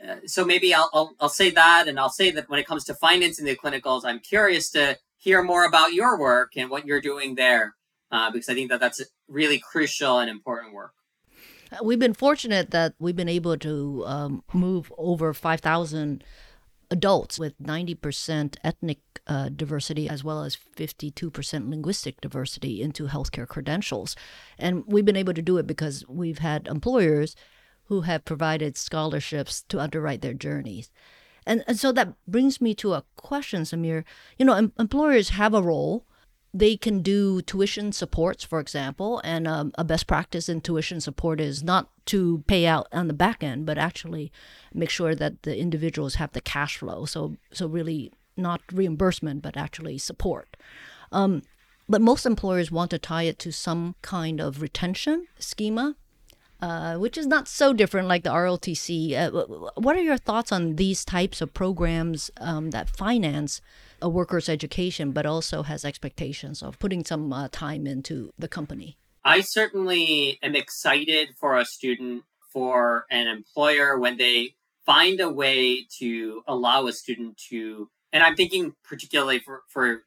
Uh, 0.06 0.16
so 0.26 0.44
maybe 0.44 0.72
I'll, 0.72 0.90
I'll, 0.92 1.14
I'll 1.20 1.28
say 1.28 1.50
that, 1.50 1.88
and 1.88 1.98
I'll 1.98 2.08
say 2.08 2.30
that 2.30 2.48
when 2.48 2.61
it 2.61 2.66
comes 2.66 2.84
to 2.84 2.94
financing 2.94 3.44
the 3.44 3.56
clinicals, 3.56 4.02
I'm 4.04 4.20
curious 4.20 4.70
to 4.70 4.98
hear 5.16 5.42
more 5.42 5.64
about 5.64 5.92
your 5.92 6.18
work 6.18 6.52
and 6.56 6.70
what 6.70 6.87
you're 6.87 7.00
doing 7.00 7.34
there, 7.34 7.74
uh, 8.12 8.30
because 8.30 8.48
I 8.48 8.54
think 8.54 8.70
that 8.70 8.80
that's 8.80 9.02
really 9.26 9.58
crucial 9.58 10.18
and 10.18 10.30
important 10.30 10.72
work. 10.72 10.92
We've 11.82 11.98
been 11.98 12.14
fortunate 12.14 12.70
that 12.70 12.94
we've 12.98 13.16
been 13.16 13.28
able 13.28 13.56
to 13.58 14.04
um, 14.06 14.44
move 14.54 14.92
over 14.96 15.34
5,000 15.34 16.24
adults 16.90 17.38
with 17.38 17.58
90% 17.61 18.56
ethnic 18.64 18.98
uh, 19.26 19.50
diversity 19.50 20.08
as 20.08 20.24
well 20.24 20.42
as 20.42 20.56
52% 20.76 21.68
linguistic 21.68 22.20
diversity 22.20 22.80
into 22.80 23.08
healthcare 23.08 23.46
credentials. 23.46 24.16
And 24.58 24.84
we've 24.87 25.04
been 25.04 25.16
able 25.16 25.34
to 25.34 25.42
do 25.42 25.58
it 25.58 25.66
because 25.66 26.04
we've 26.08 26.38
had 26.38 26.66
employers 26.66 27.37
who 27.88 28.03
have 28.03 28.24
provided 28.24 28.77
scholarships 28.77 29.62
to 29.68 29.81
underwrite 29.81 30.22
their 30.22 30.35
journeys. 30.35 30.90
And, 31.46 31.64
and 31.66 31.79
so 31.79 31.92
that 31.92 32.14
brings 32.27 32.61
me 32.61 32.74
to 32.77 32.94
a 32.94 33.05
question, 33.16 33.62
Sameer. 33.62 34.05
You 34.38 34.44
know, 34.44 34.55
em- 34.55 34.72
employers 34.79 35.31
have 35.31 35.55
a 35.55 35.62
role 35.62 36.05
they 36.55 36.77
can 36.77 37.03
do 37.03 37.42
tuition 37.42 37.92
supports, 37.92 38.42
for 38.42 38.59
example, 38.59 39.20
and 39.22 39.46
um, 39.46 39.72
a 39.77 39.85
best 39.85 40.07
practice 40.07 40.48
in 40.48 40.61
tuition 40.61 41.01
support 41.01 41.40
is 41.40 41.62
not 41.62 41.90
to 42.07 42.42
pay 42.46 42.66
out 42.66 42.88
on 42.92 43.07
the 43.07 43.14
back 43.14 43.42
end, 43.42 43.66
but 43.66 43.77
actually 43.77 44.33
make 44.72 44.90
sure 44.90 45.14
that 45.14 45.42
the 45.42 45.59
individuals 45.59 46.14
have 46.14 46.33
the 46.33 46.40
cash 46.40 46.79
flow. 46.79 47.05
So, 47.05 47.37
so 47.53 47.66
really 47.66 48.12
not 48.37 48.62
reimbursement, 48.72 49.42
but 49.42 49.57
actually 49.57 49.98
support. 49.98 50.57
Um, 51.12 51.42
but 51.88 52.01
most 52.01 52.24
employers 52.24 52.70
want 52.70 52.90
to 52.92 52.98
tie 52.98 53.24
it 53.24 53.38
to 53.40 53.53
some 53.53 53.94
kind 54.03 54.40
of 54.40 54.62
retention 54.62 55.27
schema, 55.38 55.96
uh, 56.61 56.97
which 56.97 57.16
is 57.16 57.27
not 57.27 57.49
so 57.49 57.73
different 57.73 58.09
like 58.09 58.25
the 58.25 58.31
RLTC. 58.31 59.14
Uh, 59.14 59.71
what 59.81 59.97
are 59.97 60.03
your 60.03 60.16
thoughts 60.16 60.53
on 60.53 60.77
these 60.77 61.05
types 61.05 61.40
of 61.40 61.55
programs 61.55 62.31
um, 62.40 62.71
that 62.71 62.88
finance 62.90 63.61
a 64.01 64.09
worker's 64.09 64.49
education, 64.49 65.12
but 65.12 65.27
also 65.27 65.62
has 65.62 65.85
expectations 65.85 66.62
of 66.62 66.79
putting 66.79 67.05
some 67.05 67.33
uh, 67.33 67.49
time 67.51 67.87
into 67.87 68.33
the 68.38 68.49
company. 68.49 68.97
I 69.25 69.40
certainly 69.40 70.38
am 70.42 70.55
excited 70.55 71.31
for 71.38 71.57
a 71.57 71.64
student, 71.64 72.25
for 72.53 73.07
an 73.11 73.27
employer 73.27 73.99
when 73.99 74.16
they 74.16 74.55
find 74.87 75.21
a 75.21 75.29
way 75.29 75.87
to 75.99 76.42
allow 76.47 76.87
a 76.87 76.92
student 76.92 77.37
to, 77.51 77.90
and 78.12 78.23
I'm 78.23 78.37
thinking 78.37 78.75
particularly 78.85 79.40
for, 79.40 79.62
for 79.68 80.03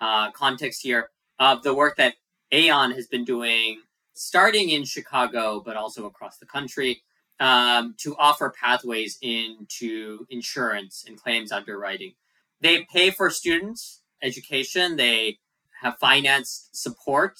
uh, 0.00 0.30
context 0.32 0.82
here 0.82 1.10
of 1.38 1.62
the 1.62 1.74
work 1.74 1.96
that 1.96 2.14
Aon 2.52 2.92
has 2.92 3.06
been 3.06 3.24
doing, 3.24 3.80
starting 4.16 4.70
in 4.70 4.84
Chicago, 4.84 5.62
but 5.64 5.76
also 5.76 6.06
across 6.06 6.38
the 6.38 6.46
country, 6.46 7.02
um, 7.38 7.94
to 7.98 8.16
offer 8.16 8.52
pathways 8.60 9.18
into 9.20 10.26
insurance 10.30 11.04
and 11.06 11.20
claims 11.20 11.52
underwriting. 11.52 12.14
They 12.60 12.84
pay 12.84 13.10
for 13.10 13.30
students 13.30 14.00
education 14.22 14.96
they 14.96 15.38
have 15.82 15.98
financed 15.98 16.74
support 16.74 17.38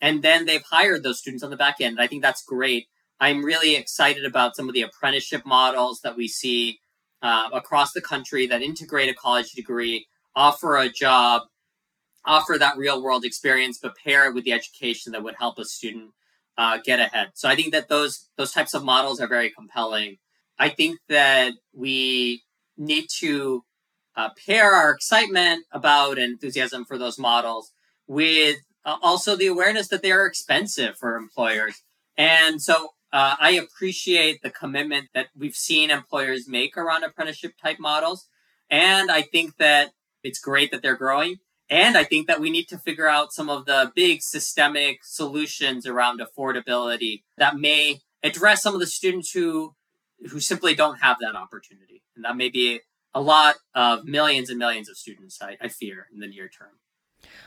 and 0.00 0.22
then 0.22 0.46
they've 0.46 0.62
hired 0.62 1.02
those 1.02 1.18
students 1.18 1.42
on 1.42 1.50
the 1.50 1.56
back 1.56 1.76
end. 1.80 2.00
I 2.00 2.06
think 2.06 2.22
that's 2.22 2.44
great. 2.44 2.86
I'm 3.18 3.44
really 3.44 3.74
excited 3.74 4.24
about 4.24 4.54
some 4.54 4.68
of 4.68 4.74
the 4.74 4.82
apprenticeship 4.82 5.44
models 5.44 6.00
that 6.02 6.16
we 6.16 6.28
see 6.28 6.80
uh, 7.22 7.48
across 7.52 7.92
the 7.92 8.00
country 8.00 8.46
that 8.46 8.62
integrate 8.62 9.10
a 9.10 9.14
college 9.14 9.52
degree 9.52 10.06
offer 10.36 10.76
a 10.76 10.88
job 10.88 11.42
offer 12.28 12.56
that 12.58 12.76
real 12.76 13.02
world 13.02 13.24
experience 13.24 13.78
but 13.82 13.96
pair 13.96 14.26
it 14.26 14.34
with 14.34 14.44
the 14.44 14.52
education 14.52 15.12
that 15.12 15.22
would 15.22 15.34
help 15.38 15.58
a 15.58 15.64
student 15.64 16.10
uh, 16.56 16.78
get 16.84 17.00
ahead 17.00 17.30
so 17.34 17.48
i 17.48 17.56
think 17.56 17.72
that 17.72 17.88
those 17.88 18.28
those 18.36 18.52
types 18.52 18.74
of 18.74 18.84
models 18.84 19.20
are 19.20 19.28
very 19.28 19.50
compelling 19.50 20.16
i 20.58 20.68
think 20.68 20.98
that 21.08 21.52
we 21.72 22.42
need 22.76 23.06
to 23.08 23.64
uh, 24.18 24.30
pair 24.46 24.72
our 24.72 24.90
excitement 24.90 25.64
about 25.72 26.18
and 26.18 26.32
enthusiasm 26.32 26.84
for 26.84 26.98
those 26.98 27.18
models 27.18 27.72
with 28.08 28.56
uh, 28.84 28.96
also 29.02 29.36
the 29.36 29.46
awareness 29.46 29.88
that 29.88 30.02
they 30.02 30.10
are 30.10 30.26
expensive 30.26 30.96
for 30.96 31.16
employers. 31.16 31.82
And 32.16 32.60
so 32.60 32.88
uh, 33.12 33.36
I 33.38 33.52
appreciate 33.52 34.42
the 34.42 34.50
commitment 34.50 35.08
that 35.14 35.28
we've 35.36 35.54
seen 35.54 35.90
employers 35.90 36.48
make 36.48 36.76
around 36.76 37.04
apprenticeship 37.04 37.52
type 37.62 37.78
models. 37.78 38.26
And 38.68 39.10
I 39.10 39.22
think 39.22 39.56
that 39.58 39.92
it's 40.24 40.40
great 40.40 40.72
that 40.72 40.82
they're 40.82 40.96
growing. 40.96 41.36
And 41.70 41.96
I 41.98 42.04
think 42.04 42.26
that 42.26 42.40
we 42.40 42.50
need 42.50 42.68
to 42.68 42.78
figure 42.78 43.08
out 43.08 43.32
some 43.32 43.50
of 43.50 43.66
the 43.66 43.92
big 43.94 44.22
systemic 44.22 45.04
solutions 45.04 45.86
around 45.86 46.20
affordability 46.20 47.22
that 47.36 47.58
may 47.58 48.00
address 48.22 48.62
some 48.62 48.74
of 48.74 48.80
the 48.80 48.86
students 48.86 49.32
who 49.32 49.74
who 50.30 50.40
simply 50.40 50.74
don't 50.74 50.98
have 51.00 51.18
that 51.20 51.36
opportunity. 51.36 52.02
And 52.16 52.24
that 52.24 52.36
may 52.36 52.48
be 52.48 52.80
a 53.14 53.20
lot 53.20 53.56
of 53.74 54.04
millions 54.04 54.50
and 54.50 54.58
millions 54.58 54.88
of 54.88 54.96
students, 54.96 55.38
I, 55.40 55.56
I 55.60 55.68
fear, 55.68 56.08
in 56.12 56.18
the 56.18 56.26
near 56.26 56.48
term. 56.48 56.80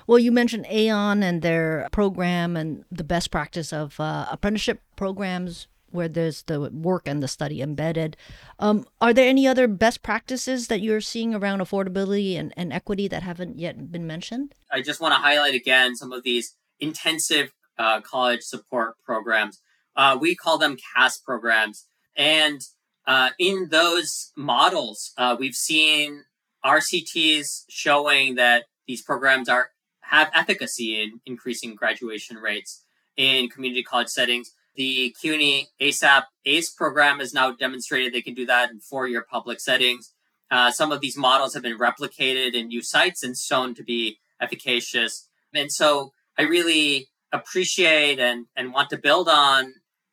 Well, 0.08 0.20
you 0.20 0.32
mentioned 0.32 0.66
Aon 0.70 1.24
and 1.24 1.42
their 1.42 1.88
program 1.92 2.56
and 2.56 2.86
the 2.92 3.04
best 3.04 3.32
practice 3.32 3.74
of 3.74 4.00
uh, 4.00 4.28
apprenticeship 4.32 4.82
programs 4.96 5.68
where 5.92 6.08
there's 6.08 6.44
the 6.44 6.70
work 6.72 7.08
and 7.08 7.22
the 7.22 7.28
study 7.28 7.62
embedded. 7.62 8.18
Um, 8.60 8.86
are 9.00 9.14
there 9.14 9.28
any 9.28 9.48
other 9.48 9.68
best 9.68 10.02
practices 10.02 10.68
that 10.68 10.82
you're 10.82 11.02
seeing 11.02 11.36
around 11.36 11.60
affordability 11.60 12.38
and, 12.38 12.54
and 12.58 12.72
equity 12.74 13.08
that 13.08 13.24
haven't 13.24 13.60
yet 13.60 13.92
been 13.92 14.08
mentioned? 14.08 14.56
I 14.72 14.82
just 14.82 15.02
want 15.02 15.14
to 15.14 15.20
highlight 15.20 15.56
again 15.56 15.96
some 15.96 16.12
of 16.12 16.24
these 16.24 16.56
intensive 16.80 17.54
uh, 17.78 18.02
college 18.02 18.42
support 18.42 18.96
programs. 19.04 19.60
Uh, 19.96 20.18
we 20.20 20.36
call 20.36 20.58
them 20.58 20.78
CAS 20.96 21.18
programs. 21.18 21.86
And 22.16 22.62
uh, 23.08 23.30
in 23.40 23.70
those 23.70 24.32
models, 24.36 25.12
uh, 25.18 25.36
we've 25.40 25.56
seen 25.56 26.24
RCTs 26.64 27.64
showing 27.70 28.36
that 28.36 28.66
these 28.88 29.02
programs 29.02 29.50
are 29.50 29.70
have 30.02 30.30
efficacy 30.34 31.02
in 31.02 31.22
increasing 31.26 31.74
graduation 31.74 32.38
rates 32.38 32.84
in 33.16 33.50
community 33.50 33.82
college 33.82 34.10
settings. 34.10 34.52
The 34.76 35.16
CUNY 35.22 35.68
ASAP 35.82 36.24
ACE 36.46 36.70
program 36.70 37.20
has 37.20 37.34
now 37.34 37.52
demonstrated 37.52 38.14
they 38.14 38.22
can 38.22 38.34
do 38.34 38.46
that 38.46 38.72
in 38.72 38.80
four-year 38.80 39.26
public 39.30 39.60
settings. 39.60 40.14
Uh, 40.50 40.72
some 40.72 40.92
of 40.92 41.02
these 41.02 41.18
models 41.18 41.54
have 41.54 41.64
been 41.64 41.78
replicated 41.78 42.54
in 42.54 42.68
new 42.68 42.82
sites 42.82 43.24
and 43.24 43.38
shown 43.38 43.74
to 43.76 43.84
be 43.84 44.20
efficacious. 44.42 45.28
And 45.54 45.72
so 45.72 46.12
I 46.38 46.44
really 46.44 47.08
appreciate 47.32 48.20
and, 48.20 48.48
and 48.56 48.74
want 48.74 48.90
to 48.90 48.98
build 48.98 49.30
on, 49.30 49.66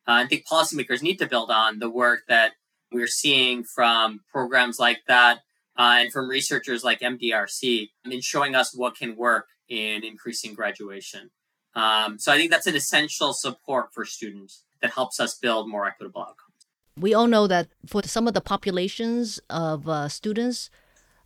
uh, 0.07 0.23
I 0.23 0.27
think 0.27 0.47
policymakers 0.47 1.01
need 1.01 1.17
to 1.19 1.27
build 1.27 1.51
on 1.51 1.79
the 1.79 1.89
work 1.89 2.21
that 2.27 2.53
we're 2.91 3.07
seeing 3.07 3.63
from 3.63 4.21
programs 4.31 4.79
like 4.79 4.99
that 5.07 5.39
uh, 5.77 5.97
and 5.99 6.11
from 6.11 6.27
researchers 6.27 6.83
like 6.83 6.99
MDRC 6.99 7.89
in 8.05 8.21
showing 8.21 8.55
us 8.55 8.75
what 8.75 8.95
can 8.95 9.15
work 9.15 9.47
in 9.67 10.03
increasing 10.03 10.53
graduation. 10.53 11.29
Um, 11.75 12.17
so 12.19 12.31
I 12.31 12.37
think 12.37 12.51
that's 12.51 12.67
an 12.67 12.75
essential 12.75 13.33
support 13.33 13.93
for 13.93 14.05
students 14.05 14.63
that 14.81 14.91
helps 14.91 15.19
us 15.19 15.35
build 15.35 15.69
more 15.69 15.85
equitable 15.85 16.21
outcomes. 16.21 16.67
We 16.97 17.13
all 17.13 17.27
know 17.27 17.47
that 17.47 17.67
for 17.85 18.01
some 18.03 18.27
of 18.27 18.33
the 18.33 18.41
populations 18.41 19.39
of 19.49 19.87
uh, 19.87 20.09
students 20.09 20.69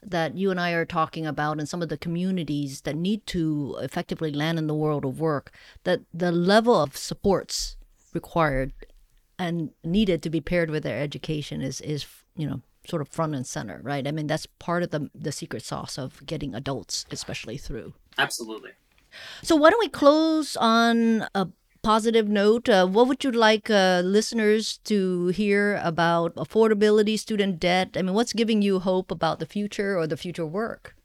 that 0.01 0.35
you 0.35 0.51
and 0.51 0.59
I 0.59 0.71
are 0.71 0.85
talking 0.85 1.25
about, 1.25 1.59
and 1.59 1.67
some 1.67 1.81
of 1.81 1.89
the 1.89 1.97
communities 1.97 2.81
that 2.81 2.95
need 2.95 3.25
to 3.27 3.77
effectively 3.81 4.31
land 4.31 4.59
in 4.59 4.67
the 4.67 4.75
world 4.75 5.05
of 5.05 5.19
work, 5.19 5.51
that 5.83 6.01
the 6.13 6.31
level 6.31 6.79
of 6.79 6.97
supports 6.97 7.77
required 8.13 8.73
and 9.39 9.71
needed 9.83 10.21
to 10.23 10.29
be 10.29 10.41
paired 10.41 10.69
with 10.69 10.83
their 10.83 11.01
education 11.01 11.61
is 11.61 11.81
is 11.81 12.05
you 12.35 12.47
know 12.47 12.61
sort 12.87 13.01
of 13.01 13.07
front 13.07 13.33
and 13.33 13.47
center, 13.47 13.79
right? 13.81 14.07
I 14.07 14.11
mean, 14.11 14.27
that's 14.27 14.45
part 14.59 14.83
of 14.83 14.91
the 14.91 15.09
the 15.15 15.31
secret 15.31 15.63
sauce 15.63 15.97
of 15.97 16.25
getting 16.25 16.53
adults, 16.53 17.05
especially 17.11 17.57
through. 17.57 17.93
Absolutely. 18.17 18.71
So 19.41 19.55
why 19.55 19.69
don't 19.69 19.79
we 19.79 19.89
close 19.89 20.55
on 20.57 21.27
a 21.35 21.47
positive 21.83 22.27
note? 22.27 22.69
Uh, 22.69 22.87
what 22.87 23.07
would 23.07 23.23
you 23.23 23.31
like 23.31 23.69
uh, 23.69 24.01
listeners 24.03 24.79
to 24.85 25.27
hear 25.27 25.79
about 25.83 26.35
affordability, 26.35 27.19
student 27.19 27.59
debt? 27.59 27.95
I 27.95 28.01
mean, 28.01 28.13
what's 28.15 28.33
giving 28.33 28.61
you 28.61 28.79
hope 28.79 29.11
about 29.11 29.39
the 29.39 29.45
future 29.45 29.97
or 29.97 30.07
the 30.07 30.17
future 30.17 30.45
work? 30.45 30.95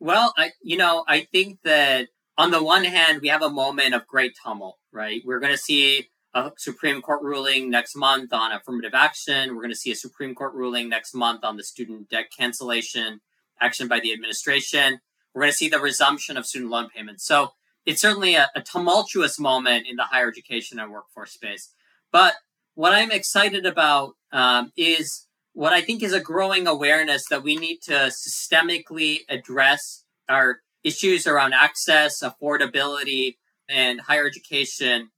Well, 0.00 0.32
I 0.36 0.50
you 0.62 0.76
know 0.76 1.04
I 1.06 1.28
think 1.30 1.60
that 1.62 2.08
on 2.36 2.50
the 2.50 2.62
one 2.62 2.84
hand 2.84 3.20
we 3.22 3.28
have 3.28 3.42
a 3.42 3.50
moment 3.50 3.94
of 3.94 4.06
great 4.06 4.32
tumult, 4.42 4.78
right? 4.90 5.22
We're 5.24 5.38
going 5.40 5.52
to 5.52 5.58
see 5.58 6.08
a 6.34 6.50
Supreme 6.56 7.02
Court 7.02 7.22
ruling 7.22 7.70
next 7.70 7.94
month 7.94 8.32
on 8.32 8.52
affirmative 8.52 8.94
action. 8.94 9.54
We're 9.54 9.62
going 9.62 9.70
to 9.70 9.76
see 9.76 9.92
a 9.92 9.96
Supreme 9.96 10.34
Court 10.34 10.54
ruling 10.54 10.88
next 10.88 11.14
month 11.14 11.44
on 11.44 11.56
the 11.56 11.64
student 11.64 12.08
debt 12.08 12.26
cancellation 12.36 13.20
action 13.60 13.86
by 13.86 14.00
the 14.00 14.12
administration. 14.12 15.00
We're 15.34 15.42
going 15.42 15.52
to 15.52 15.56
see 15.56 15.68
the 15.68 15.80
resumption 15.80 16.36
of 16.36 16.46
student 16.46 16.70
loan 16.70 16.88
payments. 16.94 17.26
So 17.26 17.52
it's 17.86 18.00
certainly 18.00 18.34
a, 18.34 18.50
a 18.54 18.62
tumultuous 18.62 19.38
moment 19.38 19.86
in 19.88 19.96
the 19.96 20.04
higher 20.04 20.28
education 20.28 20.78
and 20.78 20.92
workforce 20.92 21.32
space. 21.32 21.72
But 22.10 22.34
what 22.74 22.92
I'm 22.92 23.10
excited 23.10 23.66
about 23.66 24.14
um, 24.32 24.72
is 24.76 25.26
what 25.52 25.72
I 25.72 25.82
think 25.82 26.02
is 26.02 26.12
a 26.12 26.20
growing 26.20 26.66
awareness 26.66 27.24
that 27.28 27.42
we 27.42 27.56
need 27.56 27.78
to 27.82 28.10
systemically 28.10 29.20
address 29.28 30.04
our 30.28 30.60
issues 30.84 31.26
around 31.26 31.54
access, 31.54 32.22
affordability, 32.22 33.36
and 33.68 34.02
higher 34.02 34.26
education 34.26 35.10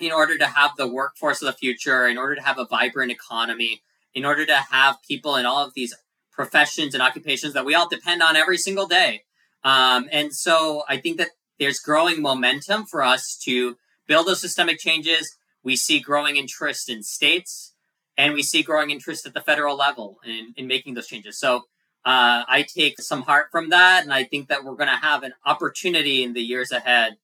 in 0.00 0.12
order 0.12 0.36
to 0.38 0.46
have 0.46 0.72
the 0.76 0.88
workforce 0.88 1.42
of 1.42 1.46
the 1.46 1.52
future, 1.52 2.06
in 2.06 2.18
order 2.18 2.34
to 2.34 2.42
have 2.42 2.58
a 2.58 2.66
vibrant 2.66 3.12
economy, 3.12 3.82
in 4.14 4.24
order 4.24 4.44
to 4.44 4.56
have 4.56 4.96
people 5.06 5.36
in 5.36 5.46
all 5.46 5.64
of 5.64 5.74
these 5.74 5.94
professions 6.32 6.94
and 6.94 7.02
occupations 7.02 7.52
that 7.52 7.64
we 7.64 7.74
all 7.74 7.88
depend 7.88 8.22
on 8.22 8.36
every 8.36 8.58
single 8.58 8.86
day. 8.86 9.22
Um, 9.64 10.08
and 10.10 10.34
so 10.34 10.82
I 10.88 10.96
think 10.96 11.18
that 11.18 11.30
there's 11.58 11.78
growing 11.78 12.20
momentum 12.20 12.86
for 12.86 13.02
us 13.02 13.36
to 13.44 13.76
build 14.06 14.26
those 14.26 14.40
systemic 14.40 14.78
changes. 14.78 15.36
We 15.62 15.76
see 15.76 16.00
growing 16.00 16.36
interest 16.36 16.88
in 16.88 17.02
states 17.02 17.74
and 18.16 18.34
we 18.34 18.42
see 18.42 18.62
growing 18.62 18.90
interest 18.90 19.26
at 19.26 19.34
the 19.34 19.40
federal 19.40 19.76
level 19.76 20.18
in, 20.24 20.54
in 20.56 20.66
making 20.66 20.94
those 20.94 21.06
changes. 21.06 21.38
So 21.38 21.56
uh, 22.04 22.42
I 22.48 22.66
take 22.74 23.00
some 23.00 23.22
heart 23.22 23.48
from 23.52 23.70
that. 23.70 24.02
And 24.02 24.12
I 24.12 24.24
think 24.24 24.48
that 24.48 24.64
we're 24.64 24.74
going 24.74 24.88
to 24.88 24.96
have 24.96 25.22
an 25.22 25.34
opportunity 25.46 26.22
in 26.22 26.32
the 26.32 26.42
years 26.42 26.72
ahead 26.72 27.16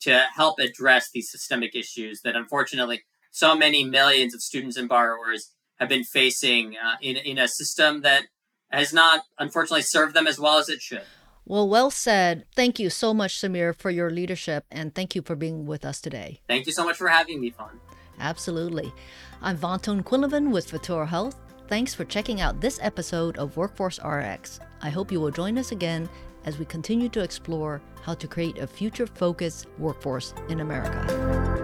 to 0.00 0.24
help 0.34 0.58
address 0.58 1.10
these 1.10 1.30
systemic 1.30 1.74
issues 1.74 2.20
that 2.22 2.36
unfortunately 2.36 3.02
so 3.30 3.54
many 3.54 3.82
millions 3.84 4.34
of 4.34 4.42
students 4.42 4.76
and 4.76 4.88
borrowers 4.88 5.52
have 5.78 5.88
been 5.88 6.04
facing 6.04 6.76
uh, 6.76 6.96
in, 7.00 7.16
in 7.16 7.38
a 7.38 7.48
system 7.48 8.02
that 8.02 8.24
has 8.70 8.92
not 8.92 9.22
unfortunately 9.38 9.82
served 9.82 10.14
them 10.14 10.26
as 10.26 10.38
well 10.38 10.58
as 10.58 10.68
it 10.68 10.80
should. 10.80 11.02
Well, 11.48 11.68
well 11.68 11.92
said. 11.92 12.44
Thank 12.56 12.80
you 12.80 12.90
so 12.90 13.14
much, 13.14 13.40
Sameer, 13.40 13.72
for 13.72 13.88
your 13.88 14.10
leadership, 14.10 14.64
and 14.68 14.92
thank 14.92 15.14
you 15.14 15.22
for 15.22 15.36
being 15.36 15.64
with 15.64 15.84
us 15.84 16.00
today. 16.00 16.40
Thank 16.48 16.66
you 16.66 16.72
so 16.72 16.84
much 16.84 16.96
for 16.96 17.06
having 17.06 17.40
me, 17.40 17.50
Van. 17.50 17.80
Absolutely. 18.18 18.92
I'm 19.40 19.56
Van 19.56 19.78
Ton-Quinlivan 19.78 20.50
with 20.50 20.68
Futuro 20.68 21.06
Health. 21.06 21.36
Thanks 21.68 21.94
for 21.94 22.04
checking 22.04 22.40
out 22.40 22.60
this 22.60 22.80
episode 22.82 23.38
of 23.38 23.56
Workforce 23.56 24.00
RX. 24.04 24.58
I 24.82 24.90
hope 24.90 25.12
you 25.12 25.20
will 25.20 25.30
join 25.30 25.56
us 25.56 25.70
again 25.70 26.08
as 26.44 26.58
we 26.58 26.64
continue 26.64 27.08
to 27.10 27.22
explore 27.22 27.80
how 28.02 28.14
to 28.14 28.26
create 28.26 28.58
a 28.58 28.66
future 28.66 29.06
focused 29.06 29.66
workforce 29.78 30.34
in 30.48 30.58
America. 30.58 31.55